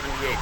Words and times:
caminhei. 0.00 0.36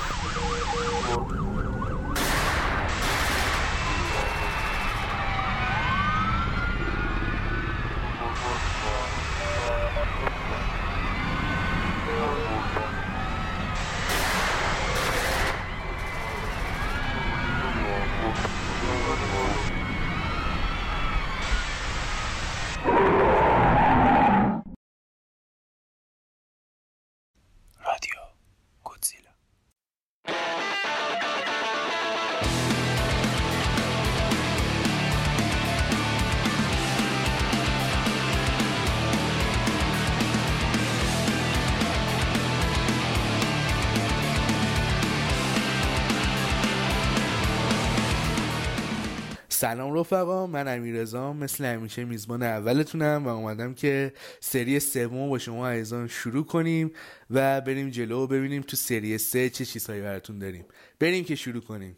سلام 49.64 49.98
رفقا 49.98 50.46
من 50.46 50.68
امیرزا 50.68 51.32
مثل 51.32 51.64
همیشه 51.64 52.04
میزبان 52.04 52.42
اولتونم 52.42 53.26
و 53.26 53.28
اومدم 53.28 53.74
که 53.74 54.12
سری 54.40 54.80
سوم 54.80 55.28
با 55.28 55.38
شما 55.38 55.68
عزیزان 55.68 56.08
شروع 56.08 56.44
کنیم 56.44 56.92
و 57.30 57.60
بریم 57.60 57.90
جلو 57.90 58.24
و 58.24 58.26
ببینیم 58.26 58.62
تو 58.62 58.76
سری 58.76 59.18
سه 59.18 59.50
چه 59.50 59.64
چیزهایی 59.64 60.02
براتون 60.02 60.38
داریم. 60.38 60.64
بریم 61.00 61.24
که 61.24 61.34
شروع 61.34 61.62
کنیم. 61.62 61.96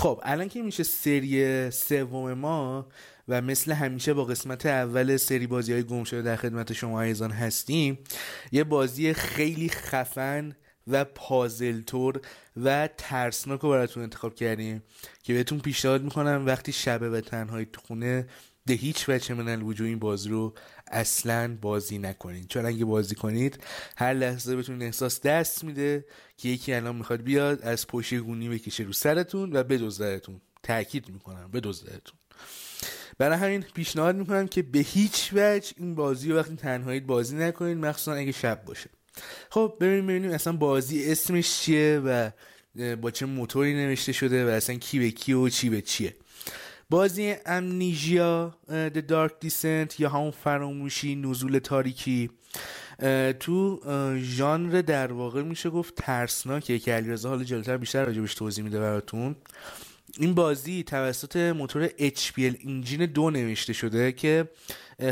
خب 0.00 0.20
الان 0.22 0.48
که 0.48 0.62
میشه 0.62 0.82
سری 0.82 1.70
سوم 1.70 2.32
ما 2.32 2.86
و 3.28 3.42
مثل 3.42 3.72
همیشه 3.72 4.14
با 4.14 4.24
قسمت 4.24 4.66
اول 4.66 5.16
سری 5.16 5.46
بازی 5.46 5.72
های 5.72 5.82
گم 5.82 6.04
شده 6.04 6.22
در 6.22 6.36
خدمت 6.36 6.72
شما 6.72 7.02
ایزان 7.02 7.30
هستیم 7.30 7.98
یه 8.52 8.64
بازی 8.64 9.12
خیلی 9.12 9.68
خفن 9.68 10.56
و 10.86 11.04
پازلتور 11.04 12.20
و 12.56 12.88
ترسناک 12.98 13.60
رو 13.60 13.70
براتون 13.70 14.02
انتخاب 14.02 14.34
کردیم 14.34 14.82
که 15.22 15.32
بهتون 15.32 15.58
پیشنهاد 15.58 16.02
می‌کنم 16.02 16.42
وقتی 16.46 16.72
شبه 16.72 17.10
و 17.10 17.20
تنهایی 17.20 17.66
تو 17.72 17.80
خونه 17.80 18.26
به 18.70 18.76
هیچ 18.76 19.08
وجه 19.08 19.34
من 19.34 19.48
الوجود 19.48 19.86
این 19.86 19.98
بازی 19.98 20.28
رو 20.28 20.54
اصلا 20.86 21.58
بازی 21.60 21.98
نکنید 21.98 22.48
چون 22.48 22.66
اگه 22.66 22.84
بازی 22.84 23.14
کنید 23.14 23.64
هر 23.96 24.14
لحظه 24.14 24.56
بهتون 24.56 24.82
احساس 24.82 25.20
دست 25.20 25.64
میده 25.64 26.04
که 26.36 26.48
یکی 26.48 26.72
الان 26.72 26.96
می‌خواد 26.96 27.22
بیاد 27.22 27.62
از 27.62 27.86
پشت 27.86 28.14
گونی 28.14 28.48
بکشه 28.48 28.84
رو 28.84 28.92
سرتون 28.92 29.56
و 29.56 29.62
بدزدتون 29.62 30.40
تاکید 30.62 31.08
می‌کنم 31.08 31.50
بدزدتون 31.52 32.18
برای 33.18 33.38
همین 33.38 33.62
پیشنهاد 33.74 34.16
می‌کنم 34.16 34.48
که 34.48 34.62
به 34.62 34.78
هیچ 34.78 35.30
وجه 35.32 35.72
این 35.76 35.94
بازی 35.94 36.30
رو 36.30 36.36
وقتی 36.36 36.56
تنهایی 36.56 37.00
بازی 37.00 37.36
نکنید 37.36 37.78
مخصوصا 37.78 38.12
اگه 38.12 38.32
شب 38.32 38.64
باشه. 38.64 38.90
خب 39.50 39.76
ببینیم 39.80 40.06
ببینیم 40.06 40.30
اصلا 40.30 40.52
بازی 40.52 41.12
اسمش 41.12 41.58
چیه 41.58 42.02
و 42.04 42.30
با 42.96 43.10
چه 43.10 43.26
موتوری 43.26 43.74
نوشته 43.74 44.12
شده 44.12 44.46
و 44.46 44.48
اصلا 44.48 44.76
کی 44.76 44.98
به 44.98 45.10
کی 45.10 45.32
و 45.32 45.48
چی 45.48 45.70
به 45.70 45.82
چیه. 45.82 46.14
بازی 46.90 47.34
امنیژیا 47.46 48.54
The 48.68 49.02
Dark 49.10 49.46
Descent 49.46 50.00
یا 50.00 50.08
همون 50.08 50.30
فراموشی 50.30 51.14
نزول 51.14 51.58
تاریکی 51.58 52.30
تو 53.40 53.80
ژانر 54.18 54.82
در 54.82 55.12
واقع 55.12 55.42
میشه 55.42 55.70
گفت 55.70 55.94
ترسناکه 55.94 56.78
که 56.78 56.92
علیرضا 56.92 57.28
حالا 57.28 57.44
جلوتر 57.44 57.76
بیشتر 57.76 58.04
راجبش 58.04 58.34
توضیح 58.34 58.64
میده 58.64 58.80
براتون. 58.80 59.36
این 60.18 60.34
بازی 60.34 60.82
توسط 60.82 61.36
موتور 61.36 61.88
HPL 61.88 62.66
انجین 62.66 63.06
دو 63.06 63.30
نوشته 63.30 63.72
شده 63.72 64.12
که 64.12 64.48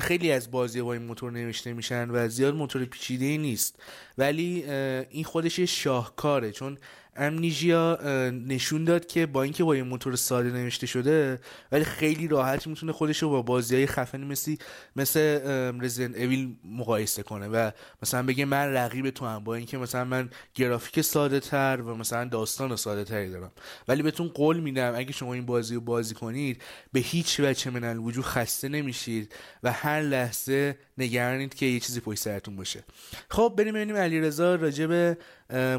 خیلی 0.01 0.33
از 0.33 0.51
بازی 0.51 0.83
با 0.83 0.93
این 0.93 1.03
موتور 1.03 1.33
نوشته 1.33 1.73
میشن 1.73 2.11
و 2.11 2.29
زیاد 2.29 2.55
موتور 2.55 2.85
پیچیده 2.85 3.25
ای 3.25 3.39
نیست. 3.39 3.83
ولی 4.19 4.65
این 5.11 5.25
خودش 5.25 5.61
شاهکاره 5.61 6.53
چون 6.53 6.79
امنیژیا 7.19 7.99
نشون 8.31 8.85
داد 8.85 9.07
که 9.07 9.27
با 9.27 9.43
اینکه 9.43 9.65
با 9.65 9.77
یه 9.77 9.83
موتور 9.83 10.17
ساده 10.17 10.51
نوشته 10.51 10.87
شده 10.87 11.41
ولی 11.73 11.85
خیلی 11.85 12.29
راحت 12.29 12.67
می‌تونه 12.67 12.93
خودش 12.93 13.23
رو 13.23 13.31
با 13.31 13.43
بازی 13.43 13.77
های 13.77 13.87
خفنی 13.87 14.27
مثل 14.27 14.57
مثل 14.97 15.41
رزیدنت 15.81 16.17
اویل 16.17 16.57
مقایسه 16.65 17.23
کنه 17.23 17.49
و 17.49 17.71
مثلا 18.03 18.23
بگه 18.23 18.45
من 18.45 18.73
رقیب 18.73 19.11
تو 19.11 19.27
هم 19.27 19.45
با 19.45 19.55
اینکه 19.55 19.79
مثلا 19.79 20.05
من 20.05 20.31
گرافیک 20.55 21.01
ساده 21.01 21.41
تر 21.41 21.81
و 21.81 21.95
مثلا 21.95 22.25
داستان 22.25 22.77
ساده 22.77 23.05
تری 23.05 23.31
دارم. 23.31 23.53
ولی 23.89 24.03
بهتون 24.03 24.29
قول 24.29 24.61
میدم 24.61 24.93
اگه 24.97 25.13
شما 25.13 25.35
این 25.35 25.47
بازی 25.47 25.75
رو 25.75 25.81
بازی 25.81 26.15
کنید 26.15 26.63
به 26.93 27.01
هیچ 27.01 27.41
وجه 27.41 27.71
من 27.71 27.85
الوجود 27.85 28.25
خسته 28.25 28.69
نمیشید 28.69 29.35
و 29.63 29.73
هر 29.73 30.01
لحظه 30.01 30.79
نگرانید 30.99 31.55
که 31.55 31.67
یه 31.67 31.81
چیزی 31.81 32.01
پشت 32.01 32.19
سرتون 32.19 32.57
باشه. 32.57 32.85
خب 33.31 33.55
بریم 33.59 33.75
ببینیم 33.75 33.97
علیرضا 33.97 34.55
راجع 34.55 35.15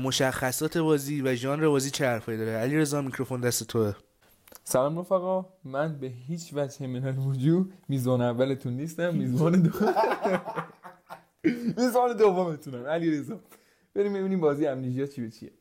مشخصات 0.02 0.78
بازی 0.78 1.22
و 1.22 1.29
ژانر 1.36 1.68
بازی 1.68 1.90
چه 1.90 2.06
حرفایی 2.06 2.38
داره؟ 2.38 2.52
علیرضا 2.52 3.02
میکروفون 3.02 3.42
دست 3.42 3.68
توه. 3.68 3.94
سلام 4.64 5.00
رفقا. 5.00 5.46
من 5.64 6.00
به 6.00 6.08
هیچ 6.08 6.50
وجه 6.54 6.88
من 6.88 7.06
الوجود 7.08 7.74
میزبان 7.90 8.22
اولتون 8.22 8.74
نیستم 8.74 9.16
میزبان 9.16 9.62
دو 9.62 9.70
میزبان 11.78 12.18
دومتونم. 12.18 12.86
علیرضا. 12.86 13.40
بریم 13.96 14.14
ببینیم 14.14 14.40
بازی 14.40 14.68
امنیژیا 14.68 15.08
چی 15.08 15.22
به 15.22 15.30
چیه. 15.30 15.52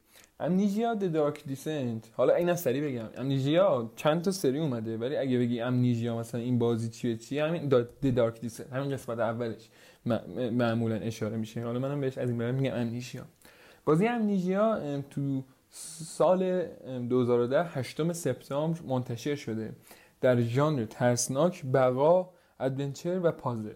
امنیژیا 0.41 0.95
د 0.95 1.13
دارک 1.13 1.45
دیسنت 1.45 2.05
حالا 2.17 2.35
اینا 2.35 2.57
سری 2.57 2.81
بگم. 2.81 3.09
امنیژیا 3.17 3.93
چند 3.97 4.23
تا 4.23 4.31
سری 4.31 4.59
اومده 4.59 4.99
ولی 4.99 5.17
اگه 5.17 5.39
بگی 5.39 5.61
امنیژیا 5.61 6.19
مثلا 6.19 6.41
این 6.41 6.59
بازی 6.59 6.89
چیه 6.89 7.17
چی 7.17 7.39
همین 7.39 7.69
د 7.69 8.15
دارک 8.15 8.41
دیسنت 8.41 8.73
همین 8.73 8.93
قسمت 8.93 9.19
اولش 9.19 9.69
معمولا 10.53 10.95
اشاره 10.95 11.37
میشه. 11.37 11.65
حالا 11.65 11.79
منم 11.79 12.01
بهش 12.01 12.19
از 12.19 12.31
این 12.31 12.51
میگم 12.51 12.75
امنیژیا 12.75 13.25
بازی 13.85 14.07
امنیژیا 14.07 15.01
تو 15.11 15.45
سال 15.79 16.67
2010 17.09 17.65
8 17.65 18.13
سپتامبر 18.13 18.81
منتشر 18.87 19.35
شده. 19.35 19.73
در 20.21 20.41
ژانر 20.41 20.85
ترسناک 20.85 21.67
بقا 21.67 22.31
adventure 22.61 23.21
و 23.23 23.33
پازل. 23.33 23.73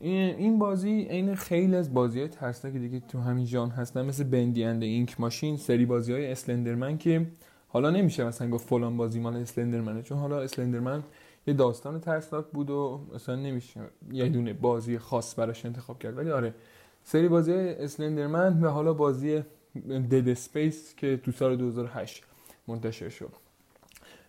این 0.00 0.58
بازی 0.58 0.88
عین 0.88 1.34
خیلی 1.34 1.76
از 1.76 1.94
بازی 1.94 2.18
های 2.18 2.28
ترسناک 2.28 2.74
دیگه 2.74 3.00
تو 3.00 3.18
همین 3.20 3.46
ژانر 3.46 3.70
هستن 3.70 4.06
مثل 4.06 4.24
Bendy 4.24 4.64
and 4.64 4.82
Ink 4.82 5.20
Machine 5.20 5.56
سری 5.56 5.86
بازی 5.86 6.12
های 6.12 6.32
Slenderman 6.32 6.98
که 6.98 7.26
حالا 7.68 7.90
نمیشه 7.90 8.24
مثلا 8.24 8.50
گفت 8.50 8.68
فلان 8.68 8.96
بازی 8.96 9.20
مال 9.20 9.36
Slenderman 9.36 9.96
ه 9.96 10.02
چون 10.02 10.18
حالا 10.18 10.40
Slenderman 10.40 11.02
یه 11.46 11.54
داستان 11.54 12.00
ترسناک 12.00 12.44
بود 12.52 12.70
و 12.70 13.00
مثلا 13.14 13.36
نمیشه 13.36 13.80
یه 14.12 14.28
دونه 14.28 14.52
بازی 14.52 14.98
خاص 14.98 15.38
براش 15.38 15.66
انتخاب 15.66 15.98
کرد. 15.98 16.18
ولی 16.18 16.30
آره 16.30 16.54
سری 17.02 17.28
بازی 17.28 17.52
Slenderman 17.52 18.60
و 18.60 18.68
حالا 18.68 18.92
بازی 18.92 19.42
Dead 20.10 20.34
Space 20.34 20.94
که 20.94 21.16
تو 21.16 21.32
سال 21.32 21.56
2008 21.56 22.24
منتشر 22.68 23.08
شد. 23.08 23.32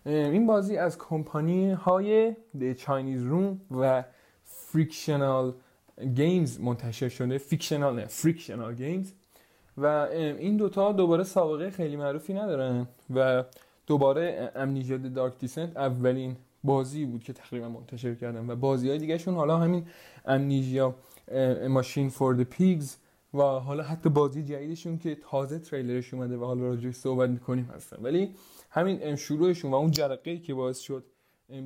این 0.06 0.46
بازی 0.46 0.76
از 0.76 0.98
کمپانی 0.98 1.72
های 1.72 2.36
Chinese 2.78 3.22
Room 3.22 3.60
و 3.70 4.04
Frictional 4.44 5.54
Games 6.14 6.60
منتشر 6.60 7.08
شده. 7.08 7.38
Fictional 7.38 7.96
نه 7.96 8.06
Frictional 8.06 8.74
Games 8.74 9.12
و 9.78 9.86
این 9.86 10.56
دوتا 10.56 10.92
دوباره 10.92 11.24
سابقه 11.24 11.70
خیلی 11.70 11.96
معروفی 11.96 12.34
ندارن 12.34 12.86
و 13.14 13.44
دوباره 13.86 14.52
Amnesia 14.54 14.96
Dark 14.96 15.38
Descent 15.38 15.76
اولین 15.76 16.36
بازی 16.64 17.04
بود 17.04 17.24
که 17.24 17.32
تقریبا 17.32 17.68
منتشر 17.68 18.14
کردن 18.14 18.50
و 18.50 18.56
بازی 18.56 18.88
های 18.88 18.98
دیگه 18.98 19.18
شون 19.18 19.34
حالا 19.34 19.58
همین 19.58 19.86
امنیژیا 20.26 20.94
ماشین 21.68 22.08
فور 22.08 22.34
د 22.34 22.42
پیگز 22.42 22.96
و 23.34 23.42
حالا 23.42 23.82
حتی 23.82 24.08
بازی 24.08 24.42
جدیدشون 24.42 24.98
که 24.98 25.14
تازه 25.14 25.58
تریلرش 25.58 26.14
اومده 26.14 26.36
و 26.36 26.44
حالا 26.44 26.62
راجعش 26.62 26.94
صحبت 26.94 27.30
می‌کنیم 27.30 27.64
هستن. 27.64 27.96
ولی 28.02 28.34
همین 28.70 29.16
شروعشون 29.16 29.70
و 29.70 29.74
اون 29.74 29.90
جرقه 29.90 30.38
که 30.38 30.54
باعث 30.54 30.78
شد 30.78 31.04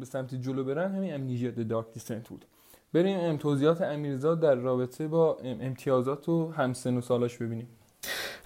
به 0.01 0.05
سمت 0.05 0.35
جلو 0.35 0.65
برن 0.65 0.95
همین 0.95 1.15
امنیژیا 1.15 1.51
دارک 1.51 1.93
دیسنت 1.93 2.29
بود. 2.29 2.45
بریم 2.93 3.37
توضیحات 3.37 3.83
امیرزاد 3.83 4.41
در 4.41 4.55
رابطه 4.55 5.09
با 5.09 5.39
امتیازات 5.43 6.29
و 6.29 6.51
همسن 6.51 6.97
و 6.97 7.01
سالاش 7.01 7.37
ببینیم. 7.39 7.69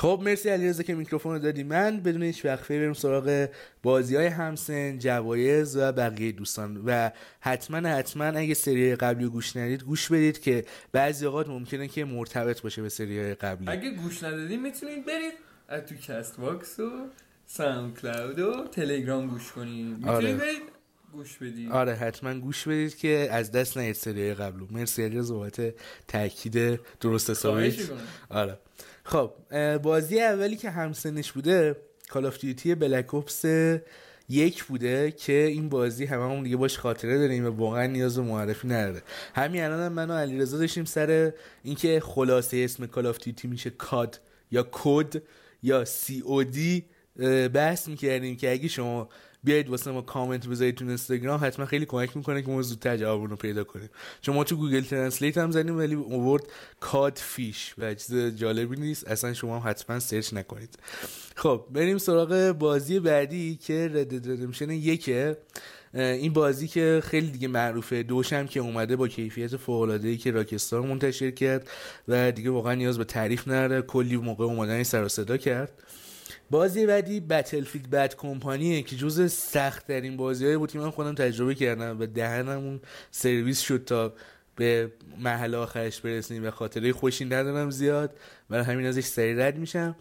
خب 0.02 0.20
مرسی 0.25 0.49
علیرضا 0.49 0.82
که 0.82 0.94
میکروفون 0.94 1.32
رو 1.32 1.38
دادی. 1.38 1.62
من 1.62 2.00
بدون 2.00 2.22
هیچ 2.22 2.44
وقفه 2.44 2.78
بریم 2.78 2.93
سراغ 2.93 3.49
بازی 3.82 4.16
های 4.16 4.26
همسن 4.26 4.99
جوایز 4.99 5.76
و 5.76 5.93
بقیه 5.93 6.32
دوستان. 6.32 6.82
و 6.87 7.10
حتما 7.40 7.88
حتما 7.88 8.25
اگه 8.25 8.54
سری 8.54 8.96
قبلی 8.96 9.26
گوش 9.26 9.56
ندید 9.56 9.82
گوش 9.82 10.12
بدید 10.12 10.40
که 10.40 10.64
بعضی 10.93 11.26
اوقات 11.26 11.49
ممکنه 11.49 11.88
که 11.88 12.04
مرتبط 12.04 12.60
باشه 12.60 12.82
به 12.82 12.88
سری 12.88 13.34
قبلی. 13.34 13.69
اگه 13.69 13.90
گوش 13.90 14.22
ندادید 14.22 14.60
می‌تونید 14.60 15.06
برید 15.06 15.34
از 15.69 15.82
تو 15.87 15.94
Castbox 15.94 16.80
و 16.81 16.90
SoundCloud 17.46 18.38
و 18.38 18.69
تلگرام 18.72 19.26
گوش 19.26 19.52
کنید. 19.52 19.87
می‌تونید 19.87 20.08
آره. 20.08 20.34
برید 20.34 20.62
گوش 21.12 21.37
بدید. 21.37 21.72
آره 21.72 21.94
حتما 21.94 22.34
گوش 22.34 22.69
بدید 22.69 22.96
که 22.96 23.28
از 23.31 23.52
دست 23.52 23.78
ندید 23.78 23.94
سری 23.94 24.22
های 24.22 24.34
قبلو 24.34 24.66
مرسی 24.70 25.05
علیرضا 25.05 25.34
بابت 25.34 25.75
تاکید 26.08 26.81
درست 27.00 27.46
می‌کنم. 27.46 27.98
آره. 28.31 28.58
خب 29.04 29.31
بازی 29.78 30.20
اولی 30.20 30.56
که 30.56 30.70
همسنش 30.70 31.32
بوده 31.32 31.76
Call 32.08 32.26
of 32.26 32.38
Duty 32.38 32.74
Black 32.74 33.14
Ops 33.14 33.44
یک 34.28 34.64
بوده 34.64 35.10
که 35.10 35.32
این 35.32 35.69
بازی 35.69 36.04
هممون 36.04 36.43
دیگه 36.43 36.56
باش 36.56 36.78
خاطره 36.78 37.19
داریم 37.19 37.46
و 37.46 37.49
واقعا 37.49 37.87
نیاز 37.87 38.16
به 38.16 38.22
معرفی 38.22 38.69
نداره. 38.69 39.02
همین 39.34 39.62
الان 39.64 39.81
هم 39.81 39.93
من 39.93 40.10
و 40.10 40.14
علیرضا 40.14 40.58
داشتیم 40.58 40.84
سر 40.84 41.32
اینکه 41.62 42.00
خلاصه 42.00 42.56
اسم 42.56 42.87
Call 42.86 43.06
of 43.06 43.19
Duty 43.19 43.48
میشه 43.49 43.70
کاد 43.70 44.20
یا 44.50 44.69
کد 44.72 45.22
یا 45.62 45.84
COD 45.84 46.84
بحث 47.52 47.88
می‌کردیم 47.88 48.37
که 48.37 48.52
اگه 48.52 48.69
شما 48.69 49.08
بیایید 49.44 49.68
واسه 49.68 49.90
ما 49.90 50.02
کامنت 50.02 50.46
بذارید 50.46 50.74
تو 50.74 50.84
اینستاگرام 50.84 51.40
حتما 51.44 51.66
خیلی 51.66 51.86
کمک 51.86 52.16
می‌کنه 52.16 52.42
که 52.42 52.50
ما 52.50 52.62
زودتر 52.62 52.96
جوابونو 52.96 53.30
رو 53.30 53.36
پیدا 53.36 53.64
کنیم. 53.64 53.90
چون 54.20 54.34
ما 54.34 54.44
تو 54.44 54.56
Google 54.56 54.80
Translate 54.80 55.38
هم 55.38 55.50
زدیم 55.50 55.78
ولی 55.78 55.94
اوورد 55.94 56.42
codfish 56.80 57.74
و 57.78 57.94
چیز 57.94 58.14
جالبی 58.36 58.76
نیست. 58.76 59.08
اصلا 59.08 59.34
شما 59.34 59.58
هم 59.58 59.70
حتما 59.70 60.00
search 60.00 60.34
نکنید. 60.34 60.78
خب 61.36 61.66
بریم 61.70 61.98
سراغ 61.98 62.56
بازی 62.58 63.00
بعدی 63.00 63.56
که 63.56 63.90
رد 63.94 64.30
ردمشن 64.30 64.70
یکه 64.70 65.36
این 65.94 66.32
بازی 66.32 66.68
که 66.68 67.02
خیلی 67.04 67.30
دیگه 67.30 67.48
معروفه. 67.48 68.02
دوشم 68.02 68.46
که 68.46 68.60
اومده 68.60 68.96
با 68.96 69.08
کیفیت 69.08 69.56
فوق 69.56 70.00
ای 70.02 70.16
که 70.16 70.30
راکستار 70.30 70.80
منتشر 70.80 71.30
کرد 71.30 71.68
و 72.08 72.32
دیگه 72.32 72.50
واقعا 72.50 72.74
نیاز 72.74 72.98
به 72.98 73.04
تعریف 73.04 73.48
نداره. 73.48 73.82
کلی 73.82 74.16
موقع 74.16 74.44
اومدن 74.44 74.82
سر 74.82 75.04
و 75.04 75.08
صدا 75.08 75.36
کرد. 75.36 75.72
بازی 76.52 76.87
بعدی 76.87 77.20
بتلفیلد 77.20 77.90
بد 77.90 78.14
کمپانیه 78.16 78.82
که 78.82 78.96
جز 78.96 79.32
سخت 79.32 79.87
ترین 79.87 80.16
بازی 80.16 80.56
بود 80.56 80.72
که 80.72 80.78
من 80.78 80.90
خودم 80.90 81.14
تجربه 81.14 81.54
کردم 81.54 82.00
و 82.00 82.06
دهنمون 82.06 82.81
سرویس 83.10 83.60
شد 83.60 83.84
تا 83.87 84.14
به 84.56 84.93
محل 85.19 85.54
آخرش 85.54 86.00
برسیم 86.00 86.46
و 86.46 86.50
خاطره 86.50 86.93
خوشی 86.93 87.25
ندارم 87.25 87.70
زیاد 87.70 88.16
و 88.50 88.64
همین 88.64 88.87
ازش 88.87 89.04
سری 89.04 89.34
رد 89.34 89.58
میشم. 89.58 89.96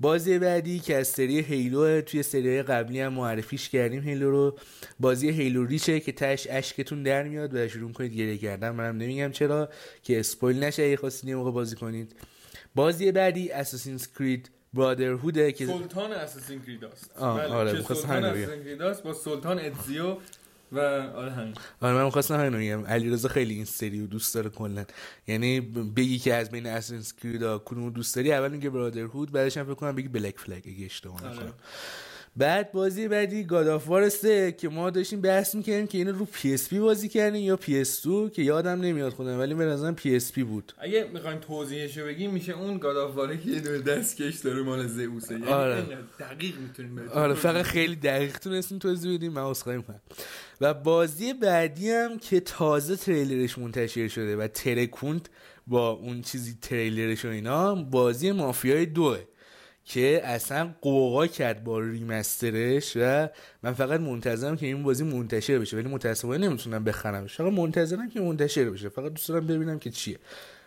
بازی 0.00 0.38
بعدی 0.38 0.78
که 0.78 0.96
از 0.96 1.08
سری 1.08 1.40
هیلو 1.40 2.00
توی 2.00 2.22
سری 2.22 2.62
قبلی 2.62 3.00
هم 3.00 3.12
معرفیش 3.12 3.68
کردیم 3.68 4.02
هیلو 4.02 4.30
رو. 4.30 4.58
بازی 5.00 5.30
هیلو 5.30 5.64
ریچه 5.64 6.00
که 6.00 6.12
تش 6.12 6.46
اشکتون 6.50 7.02
در 7.02 7.22
میاد 7.22 7.54
و 7.54 7.68
شروع 7.68 7.92
کنید 7.92 8.12
گریه 8.12 8.38
کردن. 8.38 8.70
منم 8.70 8.96
نمیگم 8.96 9.30
چرا 9.30 9.68
که 10.02 10.20
اسپویل 10.20 10.64
نشه 10.64 10.82
اگه 10.82 10.96
خواستید 10.96 11.28
یه 11.28 11.36
موقع 11.36 11.50
بازی 11.50 11.76
کنید. 11.76 12.12
بازی 12.74 13.12
بعدی 13.12 13.50
اساسینز 13.50 14.06
کرید 14.18 14.50
برادرهوده 14.74 15.52
که 15.52 15.66
سلطان 15.66 16.12
اساسین 16.12 16.62
کرید 16.62 16.84
است. 16.84 17.10
آه، 17.18 17.38
بله، 17.38 17.54
آره، 17.54 17.82
سلطان 17.82 18.24
اساسین 18.24 18.64
کرید 18.64 18.82
است 18.82 19.02
با 19.02 19.12
سلطان 19.12 19.58
ادزیو 19.58 20.16
و 20.72 20.78
آره 20.78 21.30
همین. 21.30 21.54
آره 21.80 21.94
من 21.94 22.04
می‌خواستم 22.04 22.34
همین 22.40 22.60
بگم. 22.60 22.86
علیرضا 22.86 23.28
خیلی 23.28 23.54
این 23.54 23.64
سری 23.64 24.00
رو 24.00 24.06
دوست 24.06 24.34
داره 24.34 24.50
کلا. 24.50 24.84
یعنی 25.26 25.60
بگی 25.96 26.18
که 26.18 26.34
از 26.34 26.50
بین 26.50 26.66
Assassin's 26.66 27.12
Creed 27.12 27.50
ا 27.50 27.58
کدوم 27.58 27.84
رو 27.84 27.90
دوست 27.90 28.16
داری؟ 28.16 28.32
اول 28.32 28.50
میگه 28.50 28.70
Brotherhood 28.70 29.32
بعدش 29.32 29.56
هم 29.56 29.64
فکر 29.64 29.74
کنم 29.74 29.94
بگی 29.94 30.08
Black 30.08 30.38
Flag 30.38 30.62
اگه 30.66 30.84
اشتباه 30.84 31.26
آره. 31.26 31.52
بعد 32.36 32.72
بازی 32.72 33.08
بعدی 33.08 33.44
God 33.44 33.68
of 33.68 33.88
War 33.88 34.08
3 34.08 34.52
که 34.52 34.68
ما 34.68 34.90
داشتیم 34.90 35.20
بحث 35.20 35.54
می‌کردیم 35.54 35.86
که 35.86 35.98
اینو 35.98 36.12
رو 36.12 36.24
PSP 36.24 36.78
بازی 36.78 37.08
کردیم 37.08 37.42
یا 37.42 37.56
PS 37.56 38.02
2 38.02 38.28
که 38.28 38.42
یادم 38.42 38.80
نمیاد 38.80 39.12
خودم 39.12 39.38
ولی 39.38 39.54
به 39.54 39.64
نظرم 39.64 39.94
PSP 39.94 40.42
بود. 40.42 40.72
اگه 40.78 41.08
می‌خوایم 41.12 41.38
توضیحشو 41.38 42.04
بگیم 42.04 42.30
میشه 42.30 42.52
اون 42.52 42.78
God 42.78 42.98
of 42.98 43.11
War 43.11 43.31
ه 43.31 43.38
که 43.38 43.50
یه 43.50 43.60
دونه 43.60 43.78
دستکش 43.78 44.38
داره 44.38 44.62
مال 44.62 44.86
زئوسه 44.86 45.34
یعنی 45.34 45.46
آره. 45.46 45.82
دقیق 46.18 46.58
می‌تونیم 46.58 47.08
آره 47.14 47.34
فقط 47.34 47.62
خیلی 47.62 47.96
دقیق 47.96 48.38
تونستیم 48.38 48.78
توضیح 48.78 49.16
بدیم 49.16 49.32
من 49.32 49.42
عذرخواهی 49.42 49.78
می‌کنم. 49.78 50.00
و 50.60 50.74
بازی 50.74 51.32
بعدی 51.32 51.90
هم 51.90 52.18
که 52.18 52.40
تازه 52.40 52.96
تریلرش 52.96 53.58
منتشر 53.58 54.08
شده 54.08 54.36
و 54.36 54.48
ترکوند 54.48 55.28
با 55.66 55.90
اون 55.90 56.22
چیزی 56.22 56.58
تریلرش 56.62 57.24
و 57.24 57.28
اینا 57.28 57.74
بازی 57.74 58.32
مافیای 58.32 58.86
دوه. 58.86 59.18
که 59.84 60.20
اصلا 60.24 60.74
قوقا 60.80 61.26
کرد 61.26 61.64
با 61.64 61.80
ریمسترش 61.80 62.96
و 62.96 63.28
من 63.62 63.72
فقط 63.72 64.00
منتظرم 64.00 64.56
که 64.56 64.66
این 64.66 64.82
بازی 64.82 65.04
منتشر 65.04 65.58
بشه 65.58 65.76
ولی 65.76 65.88
متاسفانه 65.88 66.48
نمی‌تونم 66.48 66.84
بخرمش. 66.84 67.36
فقط 67.36 67.52
منتظرم 67.52 68.10
که 68.10 68.20
منتشر 68.20 68.70
بشه. 68.70 68.88
فقط 68.88 69.12
دوست 69.12 69.28
دارم 69.28 69.46
ببینم 69.46 69.78
که 69.78 69.90
چیه. 69.90 70.18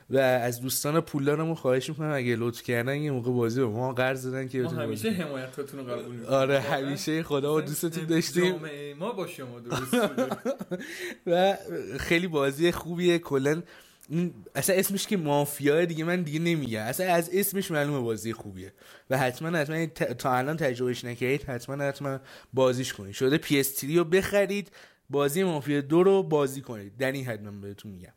و 0.10 0.18
از 0.18 0.62
دوستان 0.62 1.02
پولدارمون 1.02 1.56
خواهش 1.56 1.90
می‌کنم 1.90 2.12
اگه 2.14 2.36
لطف 2.36 2.64
کردن 2.64 2.96
یه 2.96 3.12
موقع 3.12 3.31
بازی 3.31 3.60
به 3.60 3.68
ما 3.68 3.94
قرض 3.94 4.25
دادن 4.25 4.48
که 4.48 4.62
ما 4.62 4.69
همیشه 4.69 5.10
بازی 5.10 5.22
حمایتاتون 5.22 5.80
رو 5.80 5.94
قبول. 5.94 6.25
آره 6.25 6.60
همیشه 6.60 7.24
خدا 7.24 7.56
و 7.56 7.62
دوستتون 7.62 8.06
داشتیم. 8.06 8.56
ما 9.00 9.12
با 9.12 9.28
شما 9.28 9.60
درست. 9.60 9.94
و 11.28 11.58
خیلی 12.00 12.28
بازی 12.28 12.72
خوبیه. 12.72 13.19
کلا 13.19 13.62
این 14.09 14.33
اصلا 14.56 14.75
اسمش 14.75 15.07
که 15.07 15.18
مافیا 15.18 15.86
دیگه 15.86 16.04
من 16.04 16.21
دیگه 16.21 16.39
نمیگم. 16.39 16.81
اصلا 16.81 17.13
از 17.13 17.30
اسمش 17.33 17.71
معلومه 17.71 18.00
بازی 18.00 18.33
خوبیه. 18.33 18.74
و 19.09 19.18
حتما 19.18 19.57
حتما 19.57 19.86
تا 20.13 20.33
الان 20.33 20.57
تجربهش 20.57 21.06
نکردید 21.06 21.44
حتما 21.44 21.83
حتما 21.83 22.19
بازیش 22.54 22.94
کنید. 22.94 23.13
شده 23.13 23.38
PS 23.38 23.83
رو 23.83 24.04
بخرید 24.04 24.71
بازی 25.09 25.44
مافیا 25.44 25.81
دو 25.81 26.04
رو 26.04 26.24
بازی 26.24 26.62
کنید. 26.62 26.98
در 26.98 27.12
این 27.12 27.25
حد 27.25 27.42
من 27.42 27.62
بهتون 27.62 27.92
میگم. 27.92 28.13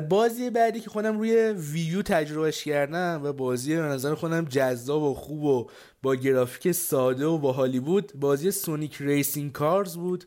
بازی 0.00 0.50
بعدی 0.50 0.80
که 0.80 0.90
خودم 0.90 1.18
روی 1.18 1.54
Wii 1.56 2.02
تجربهش 2.02 2.64
کردم 2.64 3.20
و 3.24 3.32
بازی 3.32 3.76
به 3.76 3.82
نظر 3.82 4.14
خودم 4.14 4.44
جذاب 4.44 5.02
و 5.02 5.14
خوب 5.14 5.44
و 5.44 5.70
با 6.02 6.14
گرافیک 6.14 6.72
ساده 6.72 7.26
و 7.26 7.38
با 7.38 7.52
هالیوود 7.52 8.12
بازی 8.14 8.50
سونیک 8.50 8.96
ریسینگ 9.00 9.52
کارز 9.52 9.96
بود. 9.96 10.24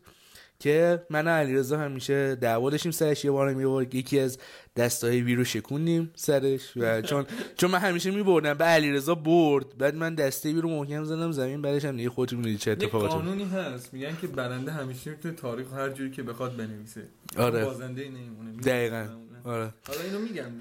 که 0.61 1.05
من 1.09 1.27
و 1.27 1.29
علیرضا 1.29 1.77
همیشه 1.77 2.35
دعوا 2.35 2.69
داشتیم 2.69 2.91
سرش 2.91 3.25
یه 3.25 3.31
بار 3.31 3.53
می‌برد 3.53 3.95
یکی 3.95 4.19
از 4.19 4.37
دستای 4.75 5.21
وی 5.21 5.35
رو 5.35 5.43
شکوندیم 5.43 6.11
سرش 6.15 6.77
و 6.77 7.01
چون 7.01 7.25
چون 7.57 7.71
من 7.71 7.79
همیشه 7.79 8.11
میبردم. 8.11 8.53
به 8.53 8.65
علیرضا 8.65 9.15
برد. 9.15 9.77
بعد 9.77 9.95
من 9.95 10.15
دسته 10.15 10.53
وی 10.53 10.61
رو 10.61 10.69
محکم 10.69 11.03
زدم 11.03 11.31
زمین 11.31 11.61
بعدش 11.61 11.85
هم 11.85 11.97
دیگه 11.97 12.09
خودتون 12.09 12.39
می‌دید 12.39 12.59
چه 12.59 12.71
افتاد. 12.71 12.91
قانونی 12.91 13.43
هست. 13.43 13.93
میگن 13.93 14.17
که 14.21 14.27
برنده 14.27 14.71
همیشه 14.71 15.11
می‌تونه 15.11 15.33
تاریخ 15.33 15.73
هر 15.73 15.89
جوری 15.89 16.11
که 16.11 16.23
بخواد 16.23 16.55
بنویسه. 16.55 17.01
آره. 17.37 17.65
بازنده 17.65 18.09
نمیمونه. 18.09 18.51
دقیقا. 18.63 19.07
آره. 19.43 19.73
حالا 19.87 20.01
اینو 20.01 20.19
میگم 20.19 20.51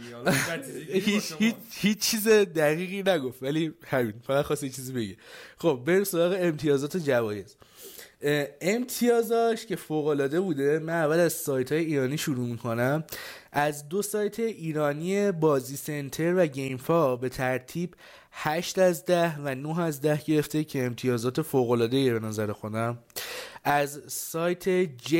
هیچ. 0.92 1.54
هیچ 1.70 1.98
چیز 1.98 2.28
دقیقی 2.28 3.02
نگفت. 3.02 3.42
ولی 3.42 3.72
همین. 3.86 4.14
فقط 4.26 4.44
خواست 4.44 4.64
یه 4.64 4.70
چیزی 4.70 4.92
بگه. 4.92 5.16
خب 5.58 5.80
بریم 5.86 6.04
سراغ 6.04 6.36
امتیازات 6.40 6.96
جوایز. 6.96 7.44
اه، 7.44 7.60
امتیازاش 8.60 9.66
که 9.66 9.76
فوق 9.76 10.06
العاده 10.06 10.40
بوده 10.40 10.78
من 10.78 10.92
اول 10.92 11.18
از 11.18 11.32
سایت 11.32 11.72
های 11.72 11.84
ایرانی 11.84 12.18
شروع 12.18 12.46
می‌کنم. 12.46 13.04
از 13.52 13.88
دو 13.88 14.02
سایت 14.02 14.40
ایرانی 14.40 15.32
بازی 15.32 15.76
سنتر 15.76 16.34
و 16.34 16.46
گیمفا 16.46 17.16
به 17.16 17.28
ترتیب 17.28 17.94
8 18.32 18.78
از 18.78 19.04
10 19.04 19.36
و 19.44 19.54
9 19.54 19.80
از 19.80 20.00
10 20.00 20.22
گرفته 20.26 20.64
که 20.64 20.86
امتیازات 20.86 21.42
فوق 21.42 21.70
العاده 21.70 22.18
به 22.18 22.26
نظر 22.26 22.52
خودم. 22.52 22.98
از 23.64 24.00
سایت 24.06 24.84
J 24.98 25.14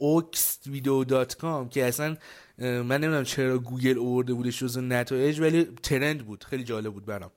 oxvideo.com 0.00 1.68
که 1.70 1.84
اصلا 1.84 2.16
من 2.58 2.84
نمی‌دونم 2.84 3.24
چرا 3.24 3.58
گوگل 3.58 3.98
اوورده 3.98 4.34
بودش 4.34 4.58
جزو 4.58 4.80
نتایج 4.80 5.40
ولی 5.40 5.68
trend 5.82 6.26
بود. 6.26 6.44
خیلی 6.44 6.64
جالب 6.64 6.92
بود 6.92 7.06
برام. 7.06 7.30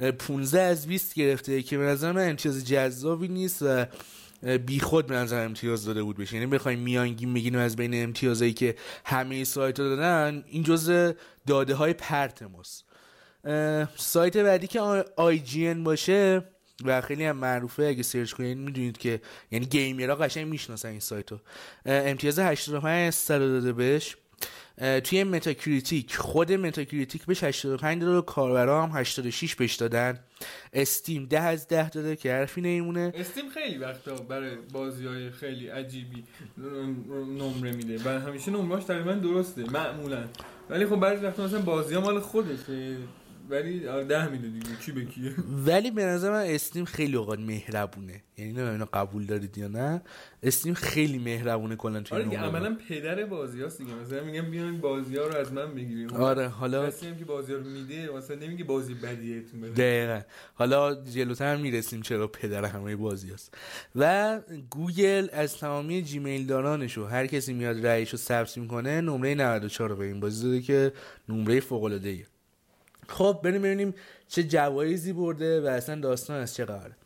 اه، 0.00 0.10
15 0.10 0.60
از 0.60 0.86
20 0.86 1.14
گرفته 1.14 1.62
که 1.62 1.78
به 1.78 1.84
نظر 1.84 2.12
من 2.12 2.28
امتیاز 2.28 2.66
جذابی 2.66 3.28
نیست 3.28 3.62
و 3.62 3.86
اه، 4.42 4.58
بیخود 4.58 5.06
به 5.06 5.14
نظر 5.14 5.44
امتیاز 5.44 5.84
داده 5.84 6.02
بود 6.02 6.16
بشه. 6.16 6.34
یعنی 6.34 6.46
بخوایم 6.46 6.78
میانگین 6.78 7.34
بگیریم 7.34 7.58
از 7.58 7.76
بین 7.76 8.04
امتیازایی 8.04 8.52
که 8.52 8.74
همه 9.04 9.44
سایت 9.44 9.80
ها 9.80 9.86
دادن 9.86 10.44
این 10.46 10.62
جزء 10.62 11.12
داده 11.46 11.74
های 11.74 11.92
پرت 11.92 12.42
ماست. 12.42 12.84
سایت 13.96 14.36
بعدی 14.36 14.66
که 14.66 14.80
IGN 15.16 15.84
باشه 15.84 16.44
و 16.84 17.00
خیلی 17.00 17.24
هم 17.24 17.36
معروفه 17.36 17.82
اگه 17.82 18.02
search 18.02 18.32
کنید 18.32 18.58
می‌دونید 18.58 18.98
که 18.98 19.20
یعنی 19.50 19.66
گیمرها 19.66 20.16
قشنگ 20.16 20.46
می‌شناسن 20.46 20.88
این 20.88 21.00
سایت 21.00 21.32
رو 21.32 21.40
امتیاز 21.86 22.38
85 22.38 23.06
از 23.06 23.14
100 23.14 23.38
داده 23.38 23.72
بهش. 23.72 24.16
توی 25.04 25.24
متاکریتیک 25.24 26.16
خود 26.16 26.52
متاکریتیک 26.52 27.26
بهش 27.26 27.44
85 27.44 28.02
داده 28.02 28.18
و 28.18 28.20
کاربرا 28.20 28.82
هم 28.82 28.98
86 28.98 29.54
بهش 29.54 29.74
دادن. 29.74 30.18
استیم 30.72 31.26
10 31.26 31.40
از 31.40 31.68
10 31.68 31.88
داده 31.88 32.16
که 32.16 32.32
حرفی 32.32 32.60
نمیمونه. 32.60 33.12
استیم 33.14 33.48
خیلی 33.48 33.78
وقتا 33.78 34.14
برای 34.14 34.56
بازی 34.72 35.06
های 35.06 35.30
خیلی 35.30 35.68
عجیبی 35.68 36.24
نمره 37.38 37.72
میده. 37.72 37.98
و 38.04 38.20
همیشه 38.20 38.50
نمرهاش 38.50 38.84
تقریبا 38.84 39.12
درسته 39.12 39.70
معمولا. 39.70 40.24
ولی 40.70 40.86
خب 40.86 40.96
بعضی 40.96 41.24
وقتا 41.24 41.44
مثلا 41.44 41.60
بازی 41.60 41.94
ها 41.94 42.00
مال 42.00 42.20
خودشه. 42.20 42.96
ولی 43.48 43.88
آره، 43.88 44.04
ده 44.04 44.28
میده 44.28 44.48
دیگه 44.48 44.76
کی 44.76 44.92
به 44.92 45.04
کیه؟ 45.04 45.34
ولی 45.66 45.90
به 45.90 46.04
نظر 46.04 46.30
من 46.30 46.44
استیم 46.46 46.84
خیلی 46.84 47.16
اوقات 47.16 47.38
مهربونه. 47.38 48.22
یعنی 48.36 48.52
نه 48.52 48.70
اینو 48.70 48.86
قبول 48.92 49.26
دارید 49.26 49.58
یا 49.58 49.68
نه. 49.68 50.02
استیم 50.42 50.74
خیلی 50.74 51.18
مهربونه 51.18 51.76
کلا 51.76 52.00
توی 52.00 52.18
آره 52.18 52.24
دیگه. 52.24 52.38
عملا 52.38 52.76
پدر 52.88 53.24
بازی 53.24 53.62
هاست 53.62 53.78
دیگه. 53.78 53.94
مثلا 53.94 54.24
میگم 54.24 54.50
بیاین 54.50 54.80
بازی 54.80 55.16
ها 55.16 55.26
رو 55.26 55.36
از 55.36 55.52
من 55.52 55.74
بگیریم. 55.74 56.12
آره 56.14 56.48
حالا 56.48 56.86
کسی 56.86 57.14
که 57.18 57.24
بازی 57.24 57.52
ها 57.52 57.58
رو 57.58 57.64
میده 57.64 58.10
مثلا 58.16 58.36
نمیگه 58.36 58.64
بازی 58.64 58.94
بدیهتون 58.94 59.60
بده. 59.60 59.72
دقیقا. 59.72 60.20
حالا 60.54 60.94
جلوتر 60.94 61.54
هم 61.54 61.60
می‌رسیم 61.60 62.02
چرا 62.02 62.26
پدر 62.26 62.64
همه 62.64 62.96
بازی 62.96 63.30
هست 63.30 63.54
و 63.96 64.40
گوگل 64.70 65.28
از 65.32 65.58
تمامی 65.58 66.02
جیمیل 66.02 66.46
دارانشو 66.46 67.06
هر 67.06 67.26
کسی 67.26 67.52
میاد 67.52 67.86
رأیشو 67.86 68.16
ثبت 68.16 68.58
می‌کنه 68.58 69.00
نمره 69.00 69.34
94 69.34 69.90
رو 69.90 69.96
به 69.96 70.04
این 70.04 70.20
بازی 70.20 70.46
داده 70.46 70.60
که 70.60 70.92
نمره 71.28 71.60
فوق 71.60 71.84
العاده. 71.84 72.33
خب 73.08 73.40
بریم 73.44 73.62
ببینیم 73.62 73.94
چه 74.28 74.42
جوایزی 74.42 75.12
برده 75.12 75.60
و 75.60 75.66
اصلا 75.66 76.00
داستان 76.00 76.40
از 76.40 76.54
چه 76.54 76.64
قراره. 76.64 76.96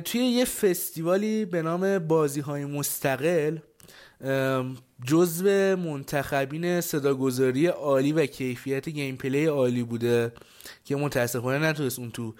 توی 0.00 0.20
یه 0.20 0.44
فستیوالی 0.44 1.44
به 1.44 1.62
نام 1.62 1.98
بازی 1.98 2.40
های 2.40 2.64
مستقل 2.64 3.58
جزو 5.06 5.76
منتخبین 5.76 6.80
صداگذاری 6.80 7.66
عالی 7.66 8.12
و 8.12 8.26
کیفیت 8.26 8.88
گیم 8.88 9.16
پلی 9.16 9.46
عالی 9.46 9.82
بوده 9.82 10.32
که 10.84 10.96
متاسفانه 10.96 11.66
نتونست 11.68 11.98
اون 11.98 12.10
تو 12.10 12.34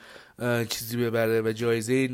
چیزی 0.68 0.96
ببره 0.96 1.42
و 1.42 1.52
جایزه 1.52 2.08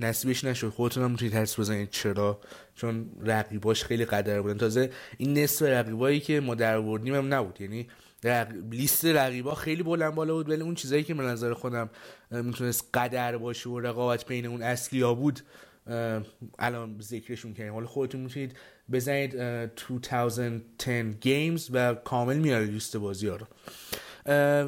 نصیبش 0.00 0.44
نشد. 0.44 0.68
خودتون 0.68 1.02
هم 1.02 1.10
می‌تونید 1.10 1.34
حدس 1.34 1.60
بزنید 1.60 1.90
چرا؟ 1.90 2.40
چون 2.74 3.10
رقیباش 3.24 3.84
خیلی 3.84 4.04
قدر 4.04 4.42
بودن. 4.42 4.58
تازه 4.58 4.90
این 5.18 5.38
نصف 5.38 5.62
رقیبایی 5.62 6.20
که 6.20 6.40
ما 6.40 6.54
در 6.54 6.76
هم 6.76 7.34
نبود. 7.34 7.60
یعنی 7.60 7.88
رق- 8.24 8.52
لیست 8.70 9.04
رقیبا 9.04 9.54
خیلی 9.54 9.82
بلند 9.82 10.14
بالا 10.14 10.34
بود 10.34 10.48
ولی 10.48 10.62
اون 10.62 10.74
چیزایی 10.74 11.02
که 11.04 11.14
به 11.14 11.22
نظر 11.22 11.52
خودم 11.54 11.90
می‌تونست 12.30 12.88
قدر 12.94 13.36
باشه 13.36 13.70
و 13.70 13.80
رقابت 13.80 14.26
بین 14.26 14.46
اون 14.46 14.62
اصلی 14.62 15.00
ها 15.00 15.14
بود 15.14 15.40
الان 16.58 17.00
ذکرشون 17.00 17.54
کردیم. 17.54 17.72
حالا 17.72 17.86
خودتون 17.86 18.20
می‌تونید 18.20 18.56
بزنید 18.92 19.36
اه، 19.36 19.66
2010 19.66 21.02
games 21.20 21.68
و 21.72 21.94
کامل 21.94 22.38
میاره 22.38 22.64
لیست 22.64 22.96
بازی 22.96 23.28
ها 23.28 23.36
رو. 23.36 23.46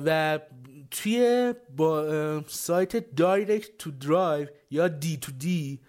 و 0.07 0.39
توی 0.91 1.55
با 1.77 2.43
سایت 2.47 3.15
Direct2Drive 3.15 4.49
یا 4.71 4.89
D2D 4.89 5.81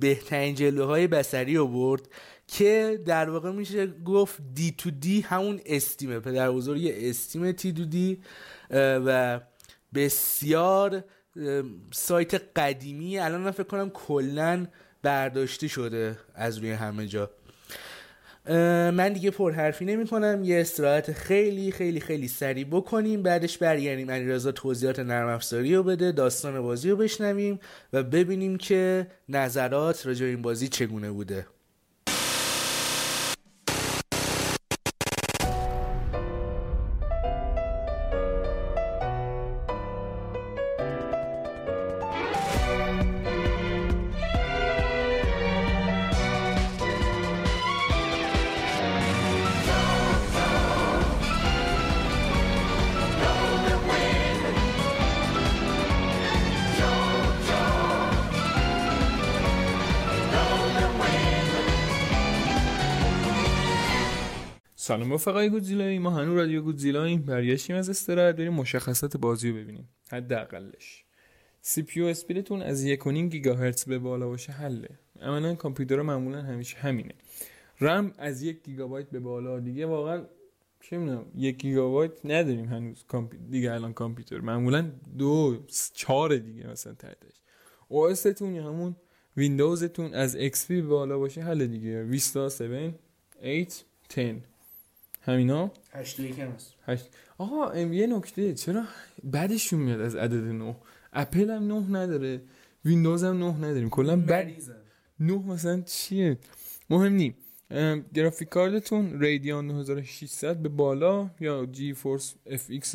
بهترین 0.00 0.54
جلوه 0.54 0.86
های 0.86 1.06
بسری 1.06 1.58
آورد 1.58 2.08
که 2.52 3.00
در 3.06 3.30
واقع 3.30 3.50
میشه 3.50 3.86
گفت 3.86 4.38
دی 4.54 4.74
تو 4.78 4.90
دی 4.90 5.20
همون 5.20 5.60
استیمه. 5.66 6.20
پدر 6.20 6.50
بزرگ 6.50 6.92
استیم 6.96 7.52
تی 7.52 7.72
دو 7.72 7.84
دی 7.84 8.22
و 8.70 9.40
بسیار 9.94 11.04
سایت 11.92 12.34
قدیمی 12.56 13.18
الان 13.18 13.50
فکر 13.50 13.62
کنم 13.62 13.90
کلا 13.90 14.66
برداشته 15.02 15.68
شده 15.68 16.18
از 16.34 16.58
روی 16.58 16.70
همه 16.70 17.06
جا. 17.06 17.30
من 18.90 19.12
دیگه 19.12 19.30
پرحرفی 19.30 19.84
نمی 19.84 20.06
کنم 20.06 20.44
یه 20.44 20.60
استراحت 20.60 21.12
خیلی 21.12 21.72
خیلی 21.72 22.00
خیلی 22.00 22.28
سریع 22.28 22.64
بکنیم. 22.64 23.22
بعدش 23.22 23.58
برگردیم 23.58 24.10
علیرضا 24.10 24.52
توضیحات 24.52 24.98
نرم 24.98 25.28
افزاری 25.28 25.74
رو 25.74 25.82
بده 25.82 26.12
داستان 26.12 26.60
بازی 26.60 26.90
رو 26.90 26.96
بشنویم 26.96 27.58
و 27.92 28.02
ببینیم 28.02 28.56
که 28.56 29.06
نظرات 29.28 30.06
راجع 30.06 30.26
این 30.26 30.42
بازی 30.42 30.68
چگونه 30.68 31.10
بوده. 31.10 31.46
سلام 64.84 65.12
رفقای 65.12 65.50
گودزیلایی 65.50 65.98
ما 65.98 66.10
هنوز 66.10 66.36
رادیو 66.36 66.62
گودزیلاییم 66.62 67.22
برگشتیم 67.22 67.76
از 67.76 67.90
استراحت 67.90 68.36
بریم 68.36 68.52
مشخصات 68.52 69.16
بازی 69.16 69.50
رو 69.50 69.56
ببینیم. 69.56 69.88
حداقلش. 70.10 71.04
CPU 71.60 72.02
speedتون 72.02 72.62
از 72.62 72.86
1.5 72.86 73.06
گیگاهرتز 73.08 73.84
به 73.84 73.98
بالا 73.98 74.28
باشه 74.28 74.52
حله. 74.52 74.88
عملا 75.20 75.54
کامپیوتر 75.54 76.02
معمولا 76.02 76.42
همیشه 76.42 76.78
همینه. 76.78 77.14
رم 77.80 78.14
از 78.18 78.42
یک 78.42 78.62
گیگابایت 78.64 79.10
به 79.10 79.20
بالا. 79.20 79.60
دیگه 79.60 79.86
واقعا 79.86 80.24
چه 80.80 80.98
می‌دونم 80.98 81.24
یک 81.36 81.56
گیگابایت 81.56 82.12
نداریم 82.24 82.64
هنوز. 82.64 83.04
دیگه 83.50 83.72
الان 83.72 83.92
کامپیوتر. 83.92 84.40
معمولا 84.40 84.90
دو 85.18 85.58
چهار 85.94 86.36
دیگه 86.36 86.66
مثلا 86.66 86.94
تحتش. 86.94 87.34
OS 87.88 88.14
تون 88.14 88.54
یا 88.54 88.68
همون 88.68 88.96
ویندوزتون 89.36 90.14
از 90.14 90.36
XP 90.36 90.66
به 90.68 90.82
بالا 90.82 91.18
باشه 91.18 91.42
حل 91.42 91.66
دیگه. 91.66 92.02
ویستا 92.02 92.46
7 92.46 92.62
8 93.42 93.84
10 94.16 94.51
همینا؟ 95.22 95.70
8 95.92 96.20
و 96.20 96.22
یکم 96.22 96.50
هست 96.50 96.74
هشت. 96.86 97.08
آقا 97.38 97.70
ام 97.70 97.92
یه 97.92 98.06
نکته 98.06 98.54
چرا 98.54 98.84
بعدشون 99.24 99.80
میاد 99.80 100.00
از 100.00 100.16
عدد 100.16 100.44
9 100.44 100.76
اپل 101.12 101.50
هم 101.50 101.68
9 101.68 101.98
نداره 101.98 102.40
ویندوز 102.84 103.24
هم 103.24 103.38
9 103.38 103.56
نداریم. 103.56 103.90
کلا 103.90 104.16
بعد 104.16 104.52
9 105.20 105.34
مثلا 105.34 105.80
چیه؟ 105.80 106.38
مهم 106.90 107.12
نی. 107.12 107.34
graphic 108.14 108.48
card 108.48 108.89
تون 108.89 109.20
Radeon 109.20 109.66
9600 109.66 110.56
به 110.56 110.68
بالا 110.68 111.30
یا 111.40 111.66
GeForce 111.66 112.34
FX 112.46 112.94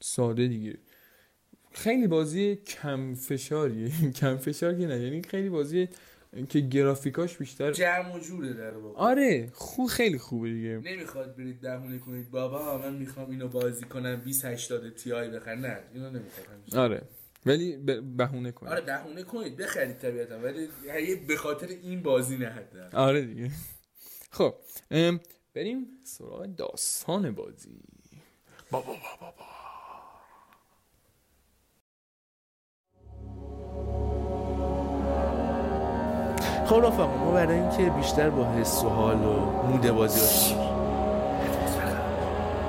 ساده 0.00 0.48
دیگه؟ 0.48 0.78
خیلی 1.72 2.06
بازی 2.06 2.56
کم 2.56 3.14
فشاریه 3.14 3.90
کم 4.20 4.36
فشار 4.36 4.74
که 4.74 4.86
نه. 4.86 5.00
یعنی 5.00 5.22
خیلی 5.22 5.48
بازی 5.48 5.88
که 6.48 6.60
گرافیکاش 6.60 7.36
بیشتر 7.36 7.72
جمع 7.72 8.14
و 8.14 8.18
جوره 8.18 8.52
در 8.52 8.76
واقع. 8.76 8.98
آره 8.98 9.50
خوب 9.54 9.88
خیلی 9.88 10.18
خوبه 10.18 10.52
دیگه. 10.52 10.68
نمی‌خواد 10.84 11.36
برید 11.36 11.60
بهونه 11.60 11.98
کنید. 11.98 12.30
بابا 12.30 12.78
من 12.78 12.94
می‌خوام 12.94 13.30
اینو 13.30 13.48
بازی 13.48 13.84
کنم 13.84 14.14
2080 14.16 14.90
تی 14.94 15.12
آی 15.12 15.28
بخرم 15.28 15.58
نه 15.58 15.78
اینو 15.94 16.10
نمی‌خوام 16.10 16.84
آره 16.84 17.02
ولی 17.46 17.76
بهونه 18.16 18.52
کن 18.52 18.68
آره 18.68 18.80
بهونه 18.80 19.22
کنید. 19.22 19.56
بخرید 19.56 19.98
طبیعتا 19.98 20.38
ولی 20.38 20.68
به 21.28 21.36
خاطر 21.36 21.66
این 21.66 22.02
بازی 22.02 22.36
نه 22.36 22.46
حتی 22.46 22.78
آره 22.92 23.22
دیگه. 23.22 23.50
خب 24.30 24.54
بریم 25.54 25.86
سراغ 26.04 26.46
داستان 26.46 27.30
بازی. 27.34 27.80
بابا 28.70 28.86
بابا 28.86 28.98
بابا 29.20 29.44
خب 36.66 36.86
رفقا 36.86 37.06
ما 37.06 37.30
برای 37.30 37.58
اینکه 37.58 37.90
بیشتر 37.90 38.30
با 38.30 38.44
حس 38.44 38.84
و 38.84 38.88
حال 38.88 39.24
و 39.24 39.32
mood 39.68 39.90
بازی 39.90 40.20
آشنا 40.20 40.62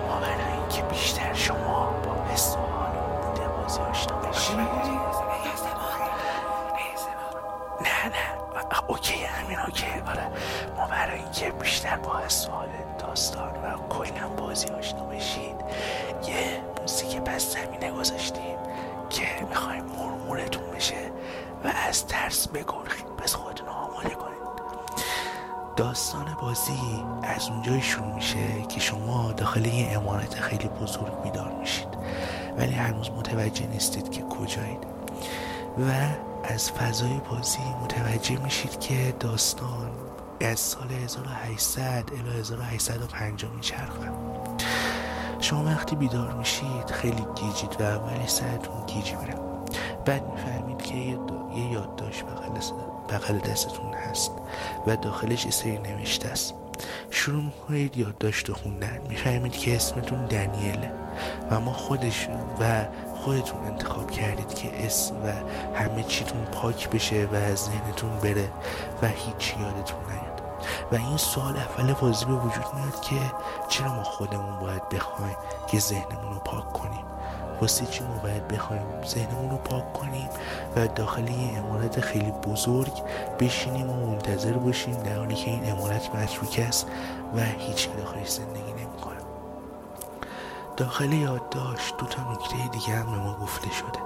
ما 0.08 0.20
برای 0.20 0.60
اینکه 0.60 0.82
بیشتر 0.82 1.34
شما 1.34 1.94
با 2.06 2.34
حس 2.34 2.56
و 2.56 2.60
حال 2.60 2.96
و 2.96 3.28
mood 3.28 3.58
بازی 3.62 3.80
آشنا 3.80 4.18
بشید 4.18 4.58
نه 7.82 8.06
نه. 8.10 8.34
okay 8.88 9.24
همین 9.24 9.60
okay. 9.60 9.86
آره. 10.08 10.28
ما 10.78 10.88
برای 10.88 11.20
اینکه 11.20 11.52
بیشتر 11.52 11.98
با 11.98 12.18
حس 12.18 12.48
و 12.48 12.52
حال 12.52 12.68
داستان 13.00 13.52
و 13.52 13.78
کلا 13.90 14.28
بازی 14.38 14.68
آشنا 14.68 15.04
بشید 15.04 15.56
یه 16.28 16.62
موزیک 16.82 17.22
پس 17.22 17.54
زمینه 17.54 17.92
گذاشتیم 17.92 18.58
که 19.10 19.26
می‌خوایم 19.50 19.86
مرمورتون 19.86 20.64
بشه 20.76 21.12
و 21.64 21.72
از 21.90 22.08
ترس 22.08 22.48
بگرخید 22.48 22.73
داستان 25.84 26.38
بازی 26.42 27.04
از 27.24 27.50
اونجایی 27.50 27.82
شروع 27.82 28.16
میشه 28.16 28.62
که 28.70 28.80
شما 28.80 29.32
داخل 29.32 29.66
یه 29.66 29.98
امارت 29.98 30.36
خیلی 30.36 30.68
بزرگ 30.68 31.22
بیدار 31.24 31.52
میشید 31.60 31.88
ولی 32.58 32.74
هنوز 32.74 33.10
متوجه 33.12 33.68
نیستید 33.68 34.12
که 34.12 34.22
کجایید 34.22 34.84
و 35.78 35.92
از 36.44 36.72
فضای 36.72 37.22
بازی 37.30 37.60
متوجه 37.84 38.44
میشید 38.44 38.80
که 38.80 39.16
داستان 39.20 39.92
از 40.42 40.60
سال 40.60 40.92
1800 40.92 42.04
الی 42.12 42.40
1850 42.40 43.52
میچرخه 43.52 44.12
شما 45.40 45.64
وقتی 45.64 45.96
بیدار 45.96 46.34
میشید 46.34 46.92
خیلی 46.92 47.26
گیجید 47.36 47.82
و 47.82 47.84
اولی 47.84 48.28
سرتون 48.28 48.86
گیج 48.86 49.14
میره 49.16 49.36
بعد 50.06 50.28
می‌فهمید 50.32 50.82
که 50.82 50.96
یه. 50.96 51.20
یه 51.56 51.72
یادداشت 51.72 52.24
بغل. 52.24 52.93
بغل 53.14 53.38
دستتون 53.38 53.94
هست 53.94 54.32
و 54.88 54.96
داخلش 54.96 55.50
سری 55.50 55.78
نوشته 55.78 56.30
است. 56.30 56.54
شروع 57.10 57.44
می‌کنید 57.44 57.98
یادداشت 57.98 58.52
خوندن 58.52 59.02
می‌فهمید 59.10 59.52
که 59.52 59.76
اسمتون 59.76 60.26
دنیله 60.26 60.92
و 61.52 61.60
ما 61.60 61.74
خودش 61.74 62.28
و 62.60 62.86
خودتون 63.16 63.66
انتخاب 63.66 64.12
کردید 64.12 64.54
که 64.54 64.86
اسم 64.86 65.16
و 65.16 65.32
همه 65.76 66.04
چیتون 66.04 66.46
پاک 66.46 66.90
بشه 66.90 67.28
و 67.32 67.36
از 67.36 67.58
ذهنتون 67.58 68.18
بره 68.18 68.50
و 69.02 69.08
هیچ 69.08 69.56
یادتون 69.60 70.00
نیاد. 70.10 70.42
و 70.92 70.96
این 70.96 71.18
سوال 71.18 71.58
اول 71.58 71.94
بازی 71.94 72.26
به 72.26 72.34
وجود 72.34 72.66
میاد 72.76 73.02
که 73.02 73.16
چرا 73.68 73.94
ما 73.94 74.04
خودمون 74.04 74.60
باید 74.60 74.90
بخوایم 74.90 75.38
که 75.68 75.80
ذهنمون 75.80 76.34
رو 76.34 76.40
پاک 76.40 76.74
کنیم؟ 76.74 77.13
واسه 77.64 77.86
چی 77.86 78.04
ما 78.04 78.18
باید 78.24 78.48
بخوایم 78.48 78.84
ذهنمون 79.06 79.50
رو 79.50 79.58
پاک 79.58 79.94
کنیم 79.94 80.30
و 80.76 80.88
داخل 80.88 81.28
یه 81.28 81.58
امارت 81.58 82.00
خیلی 82.00 82.32
بزرگ 82.32 82.92
بشینیم 83.40 83.90
و 83.90 84.06
منتظر 84.06 84.54
باشیم 84.54 84.94
در 84.94 85.18
حالی 85.18 85.36
که 85.36 85.52
این 85.52 85.72
امارت 85.72 86.16
متروک 86.16 86.66
است 86.68 86.88
و 87.36 87.42
هیچ 87.42 87.90
داخلش 87.98 88.30
زندگی 88.30 88.72
نمی‌کنه. 88.72 89.20
داخل 90.78 91.14
یادداشت 91.14 91.98
دو 91.98 92.06
تا 92.06 92.32
نکته 92.32 92.68
دیگه 92.72 92.96
هم 92.96 93.12
به 93.12 93.18
ما 93.18 93.38
گفته 93.44 93.70
شده 93.72 94.00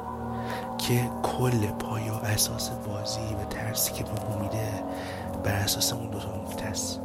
که 0.77 1.09
کل 1.23 1.67
پای 1.67 2.09
و 2.09 2.13
اساس 2.13 2.69
بازی 2.69 3.35
و 3.41 3.45
ترسی 3.49 3.93
که 3.93 4.03
به 4.03 4.41
میده 4.41 4.83
بر 5.43 5.51
اساس 5.51 5.93
اون 5.93 6.09
دو 6.09 6.19
تا 6.19 6.35
نکته 6.35 6.65
است. 6.65 6.99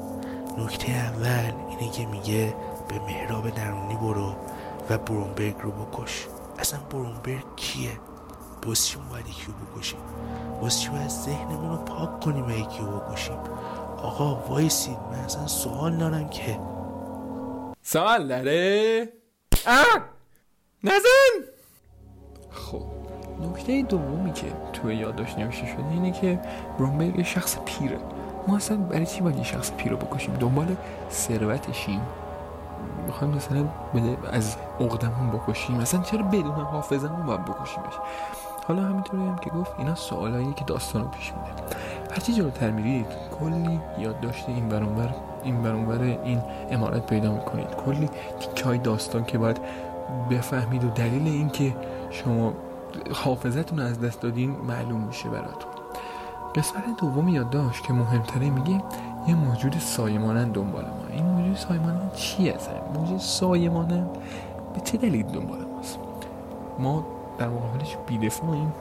نکته 0.58 0.92
اول 0.92 1.52
اینه 1.68 1.92
که 1.92 2.06
میگه 2.06 2.54
به 2.88 2.98
مهراب 2.98 3.50
درونی 3.50 3.94
برو 3.94 4.34
و 4.90 4.98
برومبرگ 4.98 5.54
رو 5.62 5.70
بکش. 5.70 6.26
اصلا 6.58 6.80
برومبرگ 6.90 7.44
کیه؟ 7.56 7.90
باز 8.66 8.86
چی 8.86 8.98
باید 9.10 9.26
یکی 9.28 9.46
رو 9.46 9.52
بکشیم؟ 9.52 9.98
باز 10.60 10.80
چی 10.80 10.88
باید 10.88 11.08
ذهنمون 11.08 11.70
رو 11.70 11.76
پاک 11.76 12.20
کنیم 12.20 12.46
و 12.46 12.50
یکی 12.50 12.78
رو 12.78 13.00
بکشیم؟ 13.00 13.36
آقا 14.02 14.34
وایسید 14.34 14.98
من 15.12 15.18
اصلا 15.18 15.46
سوال 15.46 15.96
دارم 15.96 16.28
که. 16.28 16.60
سوال 17.82 18.28
داره؟ 18.28 19.08
آه! 19.66 20.02
نزن! 20.84 21.46
خب 22.50 22.82
نکته 23.40 23.82
دومی 23.82 24.32
که 24.32 24.52
توی 24.72 24.96
یادداشت 24.96 25.38
نوشته 25.38 25.66
شده 25.66 25.88
اینه 25.90 26.12
که 26.12 26.40
برومبرگ 26.78 27.18
یه 27.18 27.24
شخص 27.24 27.58
پیره. 27.64 27.98
ما 28.48 28.56
اصلا 28.56 28.76
برای 28.76 29.06
چی 29.06 29.20
باید 29.20 29.42
شخص 29.42 29.72
پیر 29.72 29.92
رو 29.92 29.96
بکشیم؟ 29.96 30.34
دنبال 30.34 30.76
ثروتشیم 31.10 32.00
می‌خوایم 33.06 33.34
مثلا 33.34 33.68
از 34.32 34.56
عقدمون 34.80 35.30
بکشیم؟ 35.30 35.76
مثلا 35.76 36.00
چرا 36.02 36.22
بدون 36.22 36.54
حافظمون 36.54 37.26
باید 37.26 37.44
بکشیمش؟ 37.44 37.94
حالا 38.68 38.82
همینطوری 38.82 39.22
هم 39.22 39.36
که 39.36 39.50
گفت 39.50 39.72
اینا 39.78 39.94
سوالایی 39.94 40.52
که 40.52 40.64
داستان 40.64 41.02
رو 41.02 41.08
پیش 41.08 41.32
میده. 41.32 41.76
هرچی 42.10 42.32
جلوتر 42.32 42.70
میرید 42.70 43.06
کلی 43.40 43.80
یادداشت 43.98 44.48
این 44.48 44.68
برانور 44.68 45.14
این 45.44 45.62
برانور 45.62 46.02
این 46.02 46.42
امارت 46.70 47.06
پیدا 47.06 47.32
می‌کنید. 47.32 47.66
کلی 47.86 48.08
های 48.64 48.78
داستان 48.78 49.24
که 49.24 49.38
باید 49.38 49.60
بفهمید 50.30 50.84
و 50.84 50.88
دلیل 50.88 51.26
این 51.26 51.48
که 51.48 51.76
شما 52.10 52.52
حافظتون 53.12 53.80
از 53.80 54.00
دست 54.00 54.20
دادین 54.20 54.50
معلوم 54.50 55.00
میشه 55.00 55.28
براتون. 55.28 55.72
قسمت 56.54 56.96
دوم 56.96 57.28
یادداشت 57.28 57.84
که 57.84 57.92
مهمتره 57.92 58.50
میگه 58.50 58.82
یه 59.28 59.34
موجود 59.34 59.78
سایمانن 59.78 60.52
دنبال 60.52 60.84
ما. 60.84 61.06
این 61.10 61.24
موجود 61.24 61.56
سایمانن 61.56 62.10
چی 62.16 62.50
اصلا؟ 62.50 62.92
موجود 62.94 63.18
سایمانن 63.18 64.06
به 64.74 64.80
چه 64.84 64.98
دلیل 64.98 65.26
دنبال 65.26 65.64
ماست؟ 65.64 65.98
ما 66.78 67.06
در 67.38 67.48
مقابلش 67.48 67.96
بیدفاعیم 68.08 68.72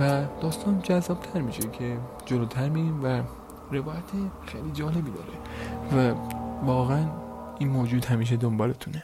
و 0.00 0.24
داستان 0.40 0.82
جذاب 0.82 1.20
تر 1.20 1.40
میشه 1.40 1.62
که 1.62 1.96
جلوتر 2.26 2.68
میریم 2.68 3.04
و 3.04 3.22
روایت 3.70 4.02
خیلی 4.46 4.70
جالبی 4.72 5.10
داره 5.10 6.12
و 6.12 6.14
واقعا 6.66 7.06
این 7.58 7.68
موجود 7.68 8.04
همیشه 8.04 8.36
دنبالتونه. 8.36 9.02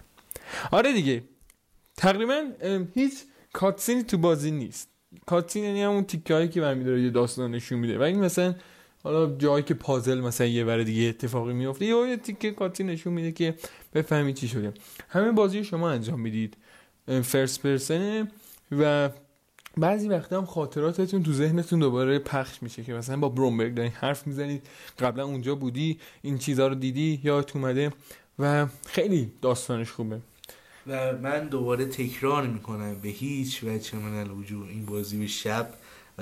آره 0.70 0.92
دیگه. 0.92 1.22
تقریبا 1.96 2.42
هیچ 2.94 3.14
کاتسینی 3.52 4.02
تو 4.02 4.18
بازی 4.18 4.50
نیست. 4.50 4.88
کاتسین 5.26 5.64
یعنی 5.64 5.82
همون 5.82 6.04
تیکه 6.04 6.34
هایی 6.34 6.48
که 6.48 6.60
برمیداره 6.60 7.02
یه 7.02 7.10
داستان 7.10 7.50
نشون 7.50 7.78
میده. 7.78 7.98
و 7.98 8.02
این 8.02 8.20
مثلا 8.20 8.54
حالا 9.02 9.36
جایی 9.36 9.64
که 9.64 9.74
پازل 9.74 10.20
مثلا 10.20 10.46
یه 10.46 10.64
بر 10.64 10.78
دیگه 10.78 11.08
اتفاقی 11.08 11.52
میفته 11.52 11.84
یا 11.84 12.06
یه 12.06 12.16
تیکه 12.16 12.50
کاتسین 12.50 12.86
نشون 12.86 13.12
میده 13.12 13.32
که 13.32 13.54
بفهمی 13.94 14.34
چی 14.34 14.48
شده. 14.48 14.72
همه 15.08 15.32
بازی 15.32 15.64
شما 15.64 15.90
انجام 15.90 16.20
می‌دید. 16.20 16.56
فرست 17.22 17.62
پرسنه 17.62 18.28
و 18.72 19.10
بعضی 19.76 20.08
وقتا 20.08 20.38
هم 20.38 20.46
خاطراتتون 20.46 21.22
تو 21.22 21.32
ذهنتون 21.32 21.78
دوباره 21.78 22.18
پخش 22.18 22.62
میشه 22.62 22.82
که 22.82 22.92
مثلا 22.92 23.16
با 23.16 23.28
برومبرگ 23.28 23.74
دارین 23.74 23.92
حرف 23.92 24.26
می‌زنید. 24.26 24.66
قبلا 24.98 25.24
اونجا 25.24 25.54
بودی 25.54 25.98
این 26.22 26.38
چیزها 26.38 26.66
رو 26.66 26.74
دیدی 26.74 27.20
یا 27.24 27.44
اومده 27.54 27.92
و 28.38 28.66
خیلی 28.86 29.32
داستانش 29.42 29.90
خوبه. 29.90 30.18
و 30.86 31.18
من 31.18 31.48
دوباره 31.48 31.84
تکرار 31.84 32.46
می‌کنم 32.46 32.94
به 33.02 33.08
هیچ 33.08 33.64
وجه 33.64 33.96
من 33.96 34.20
الوجود 34.20 34.68
این 34.68 34.86
بازی 34.86 35.18
به 35.18 35.26
شب 35.26 35.68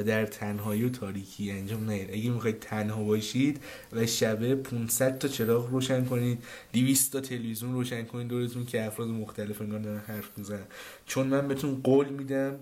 در 0.02 0.26
تنهایی 0.26 0.84
و 0.84 0.88
تاریکی 0.88 1.50
انجام 1.50 1.84
نهید 1.84 2.10
اگه 2.10 2.30
می‌خواید 2.30 2.58
تنها 2.58 3.04
باشید 3.04 3.60
و 3.92 4.06
شبه 4.06 4.54
500 4.54 5.18
تا 5.18 5.28
چراغ 5.28 5.70
روشن 5.70 6.04
کنید 6.04 6.44
200 6.72 7.12
تا 7.12 7.20
تلویزیون 7.20 7.72
روشن 7.72 8.04
کنید 8.04 8.28
دورتون 8.28 8.66
که 8.66 8.84
افراد 8.84 9.08
مختلف 9.08 9.60
انگار 9.60 9.78
دارن 9.78 9.98
حرف 9.98 10.38
می‌زنن. 10.38 10.64
چون 11.06 11.26
من 11.26 11.48
بهتون 11.48 11.80
قول 11.84 12.08
میدم 12.08 12.56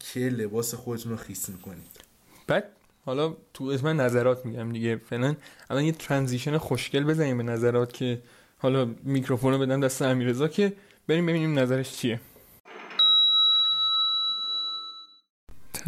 که 0.00 0.20
لباس 0.20 0.74
خودتون 0.74 1.12
رو 1.12 1.18
خیس 1.18 1.48
می‌کنید. 1.48 2.00
بعد 2.46 2.64
حالا 3.04 3.36
تو 3.54 3.64
اسم 3.64 4.00
نظرات 4.00 4.46
میگم 4.46 4.72
دیگه. 4.72 4.96
فعلا 4.96 5.34
الان 5.70 5.84
یه 5.84 5.92
ترانزیشن 5.92 6.58
خوشگل 6.58 7.04
بزنیم 7.04 7.36
به 7.36 7.42
نظرات 7.42 7.92
که 7.92 8.22
حالا 8.58 8.90
میکروفون 9.02 9.52
رو 9.52 9.58
بدم 9.58 9.80
دست 9.80 10.02
امیرزا 10.02 10.48
که 10.48 10.72
بریم 11.06 11.26
ببینیم 11.26 11.58
نظرش 11.58 11.96
چیه. 11.96 12.20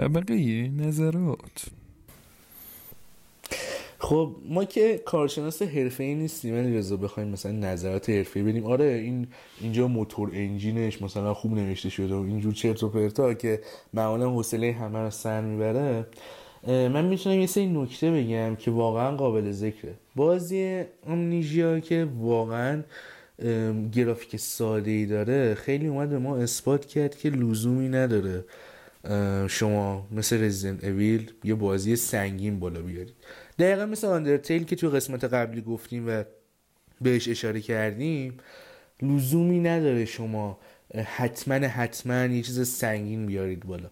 طبقه 0.01 0.71
نظرات. 0.77 1.65
خب 3.99 4.37
ما 4.49 4.65
که 4.65 4.99
کارشناس 5.05 5.63
حرفه 5.63 6.05
ای 6.05 6.15
نیستیم 6.15 6.55
ولی 6.55 6.79
رضا 6.79 6.97
بخوایم 6.97 7.29
مثلا 7.29 7.53
نظرات 7.53 8.11
حرفه 8.11 8.41
ای 8.41 8.47
بدیم. 8.47 8.67
آره 8.67 8.85
این 8.85 9.27
اینجا 9.61 9.89
موتور 9.89 10.31
انجینش 10.35 11.03
مثلا 11.03 11.35
خوب 11.35 11.55
نوشته 11.55 11.89
شده 11.89 12.15
و 12.15 12.23
اینجور 12.23 12.53
چرت 12.53 12.83
و 12.83 12.89
پرتا 12.89 13.35
که 13.35 13.61
معمولا 13.95 14.31
حوصله 14.31 14.73
همه 14.73 14.99
رو 14.99 15.11
سر 15.11 15.41
می‌بره. 15.41 16.07
من 16.67 17.05
می‌تونم 17.05 17.41
یه 17.41 17.47
سری 17.47 17.67
نکته 17.67 18.11
بگم 18.11 18.57
که 18.57 18.71
واقعا 18.71 19.17
قابل 19.17 19.51
ذکره. 19.51 19.95
بازی 20.17 20.83
امنیژیا 21.07 21.81
که 21.81 22.09
واقعا 22.19 22.83
گرافیک 23.93 24.37
ساده 24.37 24.91
ای 24.91 25.07
داره 25.07 25.55
خیلی 25.55 25.87
اومد 25.87 26.11
به 26.11 26.19
ما 26.19 26.37
اثبات 26.37 26.87
کرد 26.87 27.19
که 27.19 27.31
لزومی 27.31 27.89
نداره. 27.89 28.45
شما 29.49 30.09
مثل 30.13 30.45
رزیدنت 30.45 30.85
اویل 30.85 31.33
یه 31.45 31.55
بازی 31.55 31.97
سنگین 31.97 32.59
بالا 32.59 32.83
بیارید. 32.83 33.15
دقیقا 33.59 33.87
مثل 33.87 34.07
آندرتیل 34.07 34.65
که 34.65 34.77
تو 34.77 34.89
قسمت 34.89 35.25
قبلی 35.25 35.61
گفتیم 35.61 36.09
و 36.09 36.25
بهش 37.01 37.29
اشاره 37.29 37.61
کردیم 37.61 38.37
لزومی 39.03 39.61
نداره 39.61 40.05
شما 40.05 40.59
حتما 41.05 41.55
حتما 41.55 42.25
یه 42.25 42.43
چیز 42.43 42.69
سنگین 42.69 43.27
بیارید 43.27 43.67
بالا. 43.67 43.91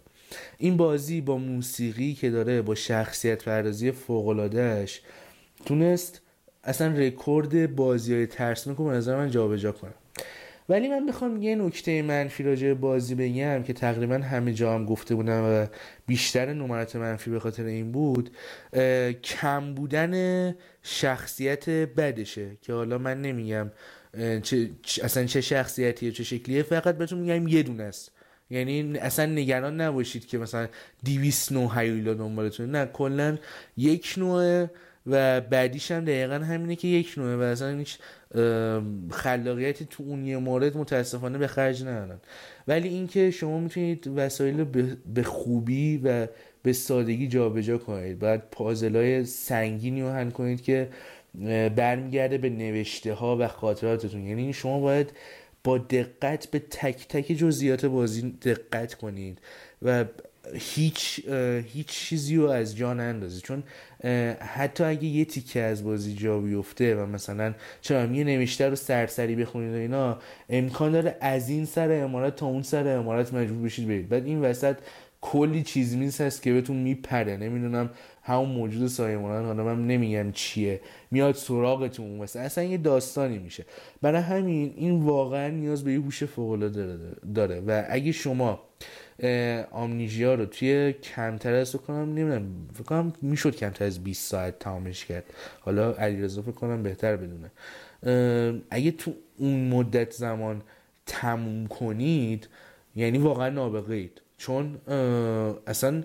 این 0.58 0.76
بازی 0.76 1.20
با 1.20 1.38
موسیقی 1.38 2.14
که 2.14 2.30
داره 2.30 2.62
با 2.62 2.74
شخصیت 2.74 3.44
پردازی 3.44 3.92
فوقلادهش 3.92 5.02
تونست 5.66 6.20
اصلا 6.64 6.94
رکورد 6.96 7.76
بازی 7.76 8.14
های 8.14 8.26
ترسناک 8.26 8.76
رو 8.76 8.84
به 8.84 8.90
نظر 8.90 9.16
من 9.16 9.30
جابجا 9.30 9.72
کنم 9.72 9.94
ولی 10.68 10.88
من 10.88 11.06
بخوام 11.06 11.42
یه 11.42 11.54
نکته 11.54 12.02
منفی 12.02 12.42
راجع 12.42 12.74
بازی 12.74 13.14
بگم 13.14 13.62
که 13.62 13.72
تقریبا 13.72 14.14
همه 14.14 14.52
جا 14.54 14.74
هم 14.74 14.84
گفته 14.84 15.14
بودم 15.14 15.42
و 15.44 15.66
بیشتر 16.06 16.52
نمرات 16.52 16.96
منفی 16.96 17.30
به 17.30 17.40
خاطر 17.40 17.64
این 17.64 17.92
بود 17.92 18.30
کم 19.24 19.74
بودن 19.74 20.54
شخصیت 20.82 21.70
بدشه 21.70 22.56
که 22.62 22.72
حالا 22.72 22.98
من 22.98 23.22
نمیگم 23.22 23.70
چه، 24.42 24.70
اصلا 25.02 25.24
چه 25.24 25.40
شخصیتیه 25.40 26.12
چه 26.12 26.24
شکلیه 26.24 26.62
فقط 26.62 26.98
بهتون 26.98 27.18
میگم 27.18 27.48
یه 27.48 27.62
دونه 27.62 27.82
است. 27.82 28.12
یعنی 28.50 28.98
اصلا 28.98 29.26
نگران 29.26 29.80
نباشید 29.80 30.26
که 30.26 30.38
مثلا 30.38 30.68
200 31.04 31.52
نوع 31.52 31.80
هیولا 31.80 32.14
دنبالتون 32.14 32.70
نه 32.70 32.86
کلا 32.86 33.38
یک 33.76 34.14
نوع 34.16 34.66
و 35.08 35.40
بعدیش 35.40 35.90
هم 35.90 36.04
دقیقا 36.04 36.34
همینه 36.34 36.76
که 36.76 36.88
یک 36.88 37.14
نوعه 37.16 37.36
و 37.36 37.40
اصلا 37.40 37.78
هیچ 37.78 37.98
خلاقیتی 39.10 39.84
تو 39.90 40.02
اون 40.02 40.24
یه 40.24 40.36
مورد 40.36 40.76
متاسفانه 40.76 41.38
به 41.38 41.46
خرج 41.46 41.82
ندارن. 41.82 42.20
ولی 42.68 42.88
اینکه 42.88 43.30
شما 43.30 43.58
می‌تونید 43.60 44.10
وسایل 44.16 44.64
به 45.14 45.22
خوبی 45.22 46.00
و 46.04 46.26
به 46.62 46.72
سادگی 46.72 47.28
جابجا 47.28 47.78
کنید. 47.78 48.18
باید 48.18 48.40
پازلای 48.50 49.24
سنگینی 49.24 50.02
رو 50.02 50.10
حل 50.10 50.30
کنید 50.30 50.62
که 50.62 50.88
برمیگرده 51.76 52.38
به 52.38 52.50
نوشته 52.50 53.14
ها 53.14 53.36
و 53.36 53.48
خاطراتتون. 53.48 54.26
یعنی 54.26 54.52
شما 54.52 54.80
باید 54.80 55.12
با 55.64 55.78
دقت 55.78 56.50
به 56.50 56.58
تک 56.58 57.08
تک 57.08 57.32
جزئیات 57.32 57.86
بازی 57.86 58.30
دقت 58.30 58.94
کنید. 58.94 59.38
و 59.82 60.04
هیچ 60.54 61.28
هیچ 61.72 61.86
چیزی 61.86 62.36
رو 62.36 62.48
از 62.48 62.76
جا 62.76 62.94
نندازه. 62.94 63.40
چون 63.40 63.62
حتی 64.40 64.84
اگه 64.84 65.04
یه 65.04 65.24
تیکه 65.24 65.60
از 65.60 65.84
بازی 65.84 66.14
جا 66.14 66.38
بیفته 66.38 66.96
و 66.96 67.06
مثلا 67.06 67.54
چرا 67.80 68.04
یه 68.04 68.24
نوشته 68.24 68.68
رو 68.68 68.76
سرسری 68.76 69.36
بخونید 69.36 69.74
و 69.74 69.76
اینا 69.76 70.18
امکان 70.48 70.92
داره 70.92 71.16
از 71.20 71.48
این 71.48 71.64
سر 71.64 71.92
امارات 72.04 72.36
تا 72.36 72.46
اون 72.46 72.62
سر 72.62 72.88
امارات 72.88 73.34
مجبور 73.34 73.64
بشید 73.64 73.88
برید. 73.88 74.08
بعد 74.08 74.26
این 74.26 74.40
وسط 74.40 74.76
کلی 75.20 75.62
چیز 75.62 75.96
میز 75.96 76.20
هست 76.20 76.42
که 76.42 76.52
بهتون 76.52 76.76
میپره. 76.76 77.36
نمی‌دونم 77.36 77.90
همون 78.22 78.48
موجود 78.48 78.86
سایمونان 78.86 79.44
حالا 79.44 79.64
من 79.64 79.86
نمیگم 79.86 80.32
چیه. 80.32 80.80
میاد 81.10 81.34
سراغتون 81.34 82.10
مثلا. 82.10 82.42
اصلا 82.42 82.64
یه 82.64 82.76
داستانی 82.76 83.38
میشه. 83.38 83.64
برای 84.02 84.22
همین 84.22 84.74
این 84.76 85.02
واقعا 85.02 85.48
نیاز 85.48 85.84
به 85.84 85.92
یه 85.92 85.98
هوش 85.98 86.24
فوق 86.24 86.58
داره. 87.34 87.60
و 87.60 87.84
اگه 87.88 88.12
شما 88.12 88.67
آمنیژیا 89.70 90.34
رو 90.34 90.46
توی 90.46 90.92
کمتر 90.92 91.54
از 91.54 91.72
کنم 91.76 92.14
نمی‌دونم 92.14 92.68
فکر 92.74 92.82
کنم 92.82 93.12
می‌شد 93.22 93.56
کمتر 93.56 93.84
از 93.84 94.04
20 94.04 94.30
ساعت 94.30 94.58
تمامش 94.58 95.04
کرد. 95.04 95.24
حالا 95.60 95.92
علیرضا 95.92 96.42
فکر 96.42 96.52
کنم 96.52 96.82
بهتر 96.82 97.16
بدونه. 97.16 97.50
اگه 98.70 98.90
تو 98.90 99.12
اون 99.36 99.68
مدت 99.68 100.12
زمان 100.12 100.62
تموم 101.06 101.66
کنید 101.66 102.48
یعنی 102.96 103.18
واقعا 103.18 103.48
نابغه 103.48 103.94
اید 103.94 104.20
چون 104.36 104.78
اصلا 105.66 106.04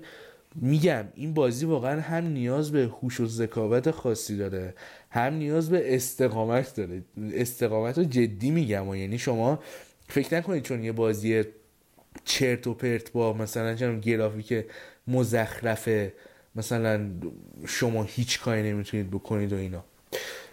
میگم 0.56 1.06
این 1.16 1.34
بازی 1.34 1.66
واقعا 1.66 2.02
هم 2.02 2.28
نیاز 2.28 2.72
به 2.72 2.84
هوش 2.86 3.20
و 3.20 3.26
ذکاوت 3.26 3.92
خاصی 3.92 4.38
داره 4.38 4.74
هم 5.10 5.34
نیاز 5.34 5.70
به 5.70 5.96
استقامت 5.96 6.76
داره. 6.76 7.02
استقامت 7.34 7.98
رو 7.98 8.04
جدی 8.04 8.52
میگم 8.52 8.88
و 8.88 8.96
یعنی 8.96 9.18
شما 9.18 9.60
فکر 10.08 10.38
نکنید 10.38 10.64
چون 10.64 10.84
یه 10.84 10.92
بازی 10.92 11.44
چرت 12.34 12.68
و 12.68 12.74
پرت 12.74 13.12
با 13.12 13.34
مثلا 13.34 13.76
چون 13.76 14.00
گرافیک 14.00 14.66
مزخرفه 15.08 16.14
مثلا 16.56 17.10
شما 17.68 18.04
هیچ 18.04 18.40
کاری 18.42 18.72
نمی‌تونید 18.72 19.12
بکنید 19.12 19.54
و 19.54 19.56
اینا. 19.56 19.84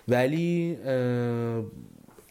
ولی 0.08 0.76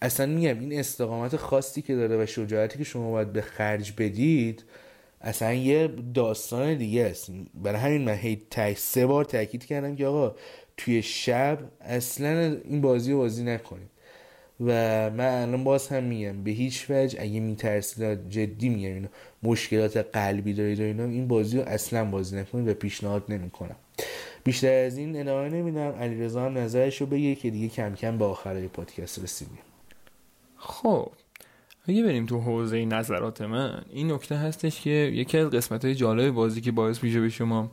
اصلا 0.01 0.25
میگم 0.25 0.59
این 0.59 0.79
استقامت 0.79 1.35
خاصی 1.35 1.81
که 1.81 1.95
داره 1.95 2.23
و 2.23 2.25
شجاعتی 2.25 2.77
که 2.77 2.83
شما 2.83 3.11
باید 3.11 3.33
به 3.33 3.41
خرج 3.41 3.93
بدید 3.97 4.63
اصلا 5.21 5.53
یه 5.53 5.89
داستان 6.13 6.77
دیگه 6.77 7.05
است. 7.05 7.31
برای 7.53 7.79
همین 7.79 8.01
من 8.01 8.15
هی 8.15 8.41
سه 8.75 9.05
بار 9.05 9.25
تاکید 9.25 9.65
کردم 9.65 9.95
که 9.95 10.05
آقا 10.05 10.35
توی 10.77 11.01
شب 11.01 11.59
اصلا 11.81 12.57
این 12.63 12.81
بازی 12.81 13.11
رو 13.11 13.17
بازی 13.17 13.43
نکنید. 13.43 13.89
و 14.59 15.09
من 15.09 15.41
الان 15.41 15.63
باز 15.63 15.87
هم 15.87 16.03
میگم 16.03 16.43
به 16.43 16.51
هیچ 16.51 16.85
وجه 16.89 17.21
اگه 17.21 17.39
میترسید 17.39 18.29
جدی 18.29 18.69
میگم 18.69 18.93
اینا 18.93 19.07
مشکلات 19.43 19.97
قلبی 19.97 20.53
دارید 20.53 20.79
و 20.79 20.83
اینا 20.83 21.03
این 21.03 21.27
بازی 21.27 21.57
رو 21.57 21.63
اصلا 21.63 22.05
بازی 22.05 22.37
نکنید 22.37 22.67
و 22.67 22.73
پیشنهاد 22.73 23.23
نمی‌کنم. 23.29 23.75
بیشتر 24.43 24.85
از 24.85 24.97
این 24.97 25.19
ادامه 25.19 25.49
نمیدم. 25.49 25.91
علیرضا 25.91 26.45
هم 26.45 26.57
نظرش 26.57 27.01
رو 27.01 27.07
بگه 27.07 27.35
که 27.35 27.49
دیگه 27.49 27.67
کم 27.67 27.95
کم 27.95 28.17
به 28.17 28.25
آخرای 28.25 28.67
پادکست 28.67 29.23
رسیدیم. 29.23 29.59
خب 30.57 31.11
اگه 31.87 32.03
بریم 32.03 32.25
تو 32.25 32.39
حوزه 32.39 32.85
نظرات 32.85 33.41
من 33.41 33.81
این 33.89 34.11
نکته 34.11 34.35
هستش 34.35 34.81
که 34.81 34.89
یکی 34.89 35.37
از 35.37 35.49
قسمت 35.49 35.85
های 35.85 35.95
جالب 35.95 36.33
بازی 36.33 36.61
که 36.61 36.71
باعث 36.71 37.03
میشه 37.03 37.21
به 37.21 37.29
شما 37.29 37.71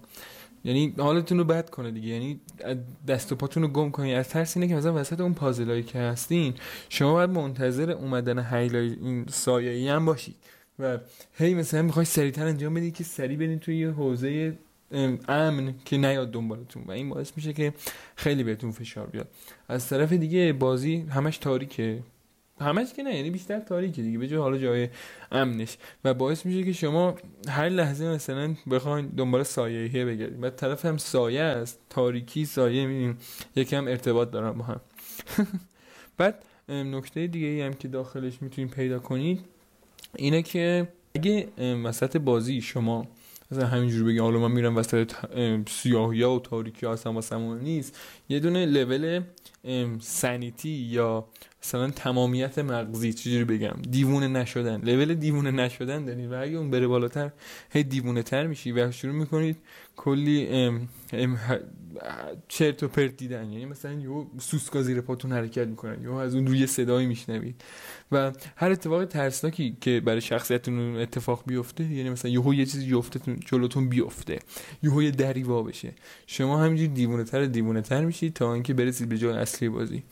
یعنی 0.67 0.95
حالتون 0.99 1.39
رو 1.39 1.45
بد 1.45 1.71
کنه 1.71 1.91
دیگه. 1.91 2.09
یعنی 2.09 2.41
دست 3.09 3.33
و 3.33 3.37
پاتون 3.37 3.63
رو 3.63 3.69
گم 3.69 3.91
کنید 3.91 4.15
از 4.15 4.29
ترس 4.29 4.57
اینه 4.57 4.69
که 4.69 4.75
مثلا 4.75 4.95
وسط 4.95 5.21
اون 5.21 5.35
پازلایی 5.35 5.83
که 5.83 5.99
هستین 5.99 6.55
شما 6.89 7.13
باید 7.13 7.31
منتظر 7.31 7.91
اومدن 7.91 8.39
هیلای 8.39 8.97
این 9.03 9.27
سایه‌ای 9.31 9.89
هم 9.89 10.05
باشید. 10.05 10.35
و 10.79 10.99
هی 11.35 11.55
مثلا 11.55 11.83
می‌خوای 11.83 12.05
سریعتر 12.05 12.47
انجام 12.47 12.75
بدید 12.75 12.95
که 12.95 13.05
سریع 13.05 13.37
برید 13.37 13.61
توی 13.61 13.79
یه 13.79 13.91
حوزه 13.91 14.59
امن 15.29 15.75
که 15.85 15.97
نیاد 15.97 16.31
دنبالتون. 16.31 16.83
و 16.87 16.91
این 16.91 17.09
باعث 17.09 17.33
میشه 17.37 17.53
که 17.53 17.73
خیلی 18.17 18.45
بهتون 18.45 18.71
فشار 18.71 19.07
بیاد. 19.07 19.29
از 19.69 19.89
طرف 19.89 20.13
دیگه 20.13 20.53
بازی 20.53 20.97
همش 20.97 21.39
تاریکه. 21.39 21.99
همش 22.61 22.93
که 22.93 23.03
نه 23.03 23.17
یعنی 23.17 23.31
بیشتر 23.31 23.61
تاریکه 23.61 24.03
دیگه 24.03 24.19
به 24.19 24.29
جای 24.29 24.39
حالا 24.39 24.59
جای 24.59 24.89
امنش. 25.33 25.77
و 26.05 26.15
باعث 26.15 26.47
میشه 26.47 26.65
که 26.65 26.73
شما 26.73 27.15
هر 27.49 27.69
لحظه 27.69 28.05
مثلا 28.05 28.55
بخواین 28.71 29.07
دنبال 29.07 29.43
سایه 29.43 30.05
بگردید 30.05 30.43
و 30.43 30.51
طرف 30.51 30.85
هم 30.85 30.97
سایه 30.97 31.41
است 31.41 31.81
تاریکی 31.91 32.45
سایه 32.45 32.87
می‌بینیم. 32.87 33.19
یکم 33.57 33.89
ارتباط 33.89 34.31
دارن 34.31 34.53
با 34.53 34.65
هم. 34.65 34.81
بعد 36.19 36.43
نکته 36.69 37.27
دیگه 37.27 37.47
ای 37.47 37.63
هم 37.63 37.73
که 37.73 37.89
داخلش 37.89 38.43
می‌تونید 38.43 38.71
پیدا 38.71 38.99
کنید 38.99 39.45
اینه 40.17 40.43
که 40.43 40.89
اگه 41.15 41.49
وسط 41.85 42.17
بازی 42.17 42.61
شما 42.61 43.07
مثلا 43.51 43.67
همینجور 43.67 44.07
بگی 44.09 44.19
حالا 44.19 44.39
من 44.39 44.53
میرم 44.53 44.77
وسط 44.77 45.13
سیاهی 45.69 46.23
و 46.23 46.39
تاریکی 46.39 46.87
هستم 46.87 47.17
و 47.17 47.55
نیست. 47.55 47.99
یه 48.29 48.41
دونه 48.41 48.67
لول 48.67 49.21
سنیتی 50.01 50.69
یا 50.69 51.27
مثلا 51.67 51.91
تمامیت 51.91 52.59
مغزی 52.59 53.13
چجوری 53.13 53.45
بگم 53.45 53.77
دیوونه 53.91 54.29
نشدن. 54.29 54.81
لول 54.81 55.15
دیوونه 55.15 55.51
نشدن 55.51 56.05
دارید 56.05 56.33
و 56.33 56.43
اگه 56.43 56.57
اون 56.57 56.71
بره 56.71 56.87
بالاتر 56.87 57.31
هی 57.71 57.83
دیوونه 57.83 58.23
تر 58.23 58.47
میشی 58.47 58.73
و 58.73 58.91
شروع 58.93 59.15
می‌کنید 59.15 59.57
کلی 59.97 60.49
ام 60.49 60.89
ام 61.13 61.39
چرت 62.49 62.83
و 62.83 62.89
پرت 62.89 63.17
دیدن. 63.17 63.53
یعنی 63.53 63.65
مثلا 63.65 63.93
یو 63.93 64.27
سوسکا 64.39 64.83
زیر 64.83 65.01
پاتون 65.01 65.33
حرکت 65.33 65.67
می‌کنن. 65.67 66.03
یا 66.03 66.21
از 66.21 66.35
اون 66.35 66.47
روی 66.47 66.67
صدایی 66.67 67.07
میشنوید. 67.07 67.65
و 68.13 68.33
هر 68.57 68.71
اتفاق 68.71 69.05
ترسناکی 69.05 69.77
که 69.81 70.01
برای 70.01 70.21
شخصیتتون 70.21 70.97
اتفاق 70.97 71.43
بیفته 71.47 71.85
یعنی 71.85 72.11
مثلا 72.11 72.31
یهو 72.31 72.55
یه 72.55 72.67
چیزی 72.67 72.91
جفته 72.91 73.21
جلوتون 73.47 73.89
بیفته. 73.89 74.39
یهو 74.83 75.03
یه 75.03 75.11
دری 75.11 75.43
وا 75.43 75.63
بشه. 75.63 75.93
شما 76.27 76.59
همینجوری 76.59 76.89
دیوونه 76.89 77.25
تر 77.25 77.45
دیوونه 77.45 77.83
تر 77.83 78.05
میشید 78.05 78.33
تا 78.35 78.55
اینکه 78.55 78.75
برسید 78.75 79.09
به 79.09 79.19
جای 79.19 79.37
اصلی 79.37 79.69
بازی. 79.69 80.03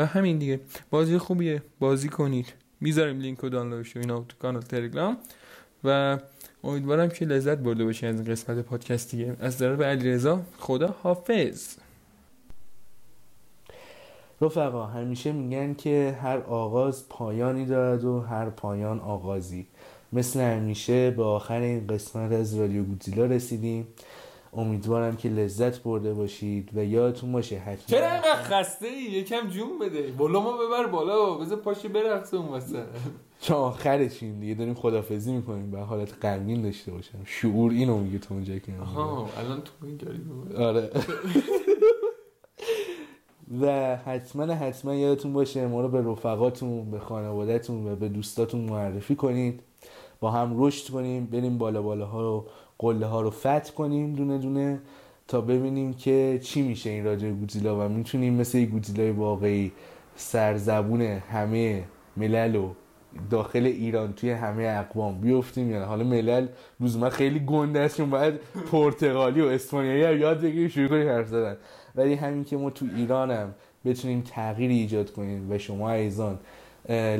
و 0.00 0.06
همین 0.06 0.38
دیگه. 0.38 0.60
بازی 0.90 1.18
خوبیه. 1.18 1.62
بازی 1.78 2.08
کنید. 2.08 2.52
می‌ذاریم 2.80 3.20
لینک 3.20 3.44
و 3.44 3.48
دانلودش 3.48 3.96
اینا 3.96 4.20
تو 4.20 4.36
کانال 4.38 4.62
تلگرام. 4.62 5.16
و 5.84 6.18
امیدوارم 6.64 7.08
که 7.08 7.24
لذت 7.24 7.58
برده 7.58 7.84
باشی 7.84 8.06
از 8.06 8.16
این 8.16 8.24
قسمت 8.24 8.58
پادکست 8.58 9.10
دیگه. 9.10 9.36
از 9.40 9.58
طرف 9.58 9.80
علیرضا 9.80 10.40
خدا 10.58 10.94
حافظ. 11.02 11.76
رفقا 14.40 14.86
همیشه 14.86 15.32
میگن 15.32 15.74
که 15.74 16.18
هر 16.22 16.38
آغاز 16.38 17.08
پایانی 17.08 17.66
دارد 17.66 18.04
و 18.04 18.20
هر 18.20 18.50
پایان 18.50 19.00
آغازی. 19.00 19.66
مثل 20.12 20.40
همیشه 20.40 21.10
به 21.10 21.22
آخر 21.22 21.60
این 21.60 21.86
قسمت 21.86 22.32
از 22.32 22.58
رادیو 22.58 22.84
گودزیلا 22.84 23.26
رسیدیم. 23.26 23.86
امیدوارم 24.52 25.16
که 25.16 25.28
لذت 25.28 25.82
برده 25.82 26.14
باشید 26.14 26.70
و 26.74 26.84
یادتون 26.84 27.32
باشه 27.32 27.58
حتما 27.58 27.98
چرا 27.98 28.12
اینقدر 28.12 28.42
خسته 28.42 28.86
ای 28.86 29.02
یکم 29.02 29.48
جون 29.48 29.78
بده. 29.78 30.12
بالا 30.18 30.40
ما 30.40 30.52
ببر 30.52 30.86
بالا. 30.86 31.34
بذار 31.34 31.58
پاشه 31.58 31.88
برقصه 31.88 32.36
اون 32.36 32.48
وسط. 32.48 32.76
چون 33.40 33.56
آخرش 33.56 34.22
این 34.22 34.40
دیگه. 34.40 34.54
داریم 34.54 34.74
خدافزی 34.74 35.32
می‌کنیم. 35.32 35.70
به 35.70 35.78
حالت 35.78 36.24
غمگین 36.24 36.62
داشته 36.62 36.92
باشم. 36.92 37.18
شعور 37.24 37.72
اینو 37.72 37.98
میگه 37.98 38.18
تو 38.18 38.34
اونجا 38.34 38.58
که 38.58 38.72
آها 38.80 39.28
الان 39.38 39.60
تو 39.60 39.86
این 39.86 40.00
آره. 40.56 40.90
و 43.60 43.96
حتما 43.96 44.54
حتما 44.54 44.94
یادتون 44.94 45.32
باشه 45.32 45.66
ما 45.66 45.80
رو 45.80 45.88
به 45.88 46.00
رفقاتون 46.00 46.90
به 46.90 46.98
خانوادهتون 46.98 47.86
و 47.86 47.96
به 47.96 48.08
دوستاتون 48.08 48.60
معرفی 48.60 49.14
کنید. 49.14 49.62
با 50.20 50.30
هم 50.30 50.54
رشد 50.56 50.92
کنیم 50.92 51.26
بریم 51.26 51.58
بالا 51.58 51.82
بالاها 51.82 52.20
رو 52.20 52.46
قله 52.78 53.06
ها 53.06 53.20
رو 53.20 53.30
فتح 53.30 53.72
کنیم 53.76 54.14
دونه 54.14 54.38
دونه 54.38 54.80
تا 55.28 55.40
ببینیم 55.40 55.92
که 55.92 56.40
چی 56.42 56.62
میشه 56.62 56.90
این 56.90 57.04
راجع 57.04 57.30
گودزیلا 57.30 57.86
و 57.86 57.88
می‌تونیم 57.88 58.34
مثل 58.34 58.64
گودزیلای 58.64 59.10
واقعی 59.10 59.72
سرزبون 60.16 61.02
همه 61.02 61.84
ملل 62.16 62.56
و 62.56 62.70
داخل 63.30 63.66
ایران 63.66 64.12
توی 64.12 64.30
همه 64.30 64.62
اقوام 64.62 65.20
بیفتیم 65.20 65.70
یعنی 65.70 65.84
حالا 65.84 66.04
ملل 66.04 66.46
روزما 66.80 67.10
خیلی 67.10 67.38
گنده 67.38 67.80
است 67.80 67.96
چون 67.96 68.10
باید 68.10 68.34
پرتغالی 68.72 69.40
و 69.40 69.44
اسپانیایی 69.44 70.18
یاد 70.18 70.40
بگیریم 70.40 70.68
شروع 70.68 70.88
کنیم 70.88 71.08
حرف 71.08 71.28
زدن. 71.28 71.56
ولی 71.94 72.14
همین 72.14 72.44
که 72.44 72.56
ما 72.56 72.70
تو 72.70 72.86
ایرانم 72.96 73.54
بتونیم 73.84 74.20
تغییری 74.20 74.78
ایجاد 74.78 75.12
کنیم 75.12 75.50
و 75.50 75.58
شما 75.58 75.90
ایزان 75.90 76.38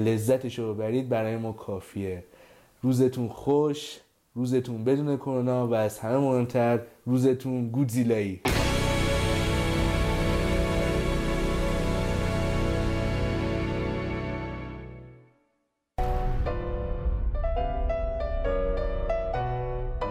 لذتش 0.04 0.58
رو 0.58 0.74
برید 0.74 1.08
برای 1.08 1.36
ما 1.36 1.52
کافیه. 1.52 2.24
روزتون 2.82 3.28
خوش 3.28 4.00
روزتون 4.34 4.84
بدون 4.84 5.16
کرونا 5.16 5.68
و 5.68 5.74
از 5.74 5.98
همه 5.98 6.16
مهمتر 6.16 6.80
روزتون 7.06 7.68
گودزیلایی. 7.68 8.40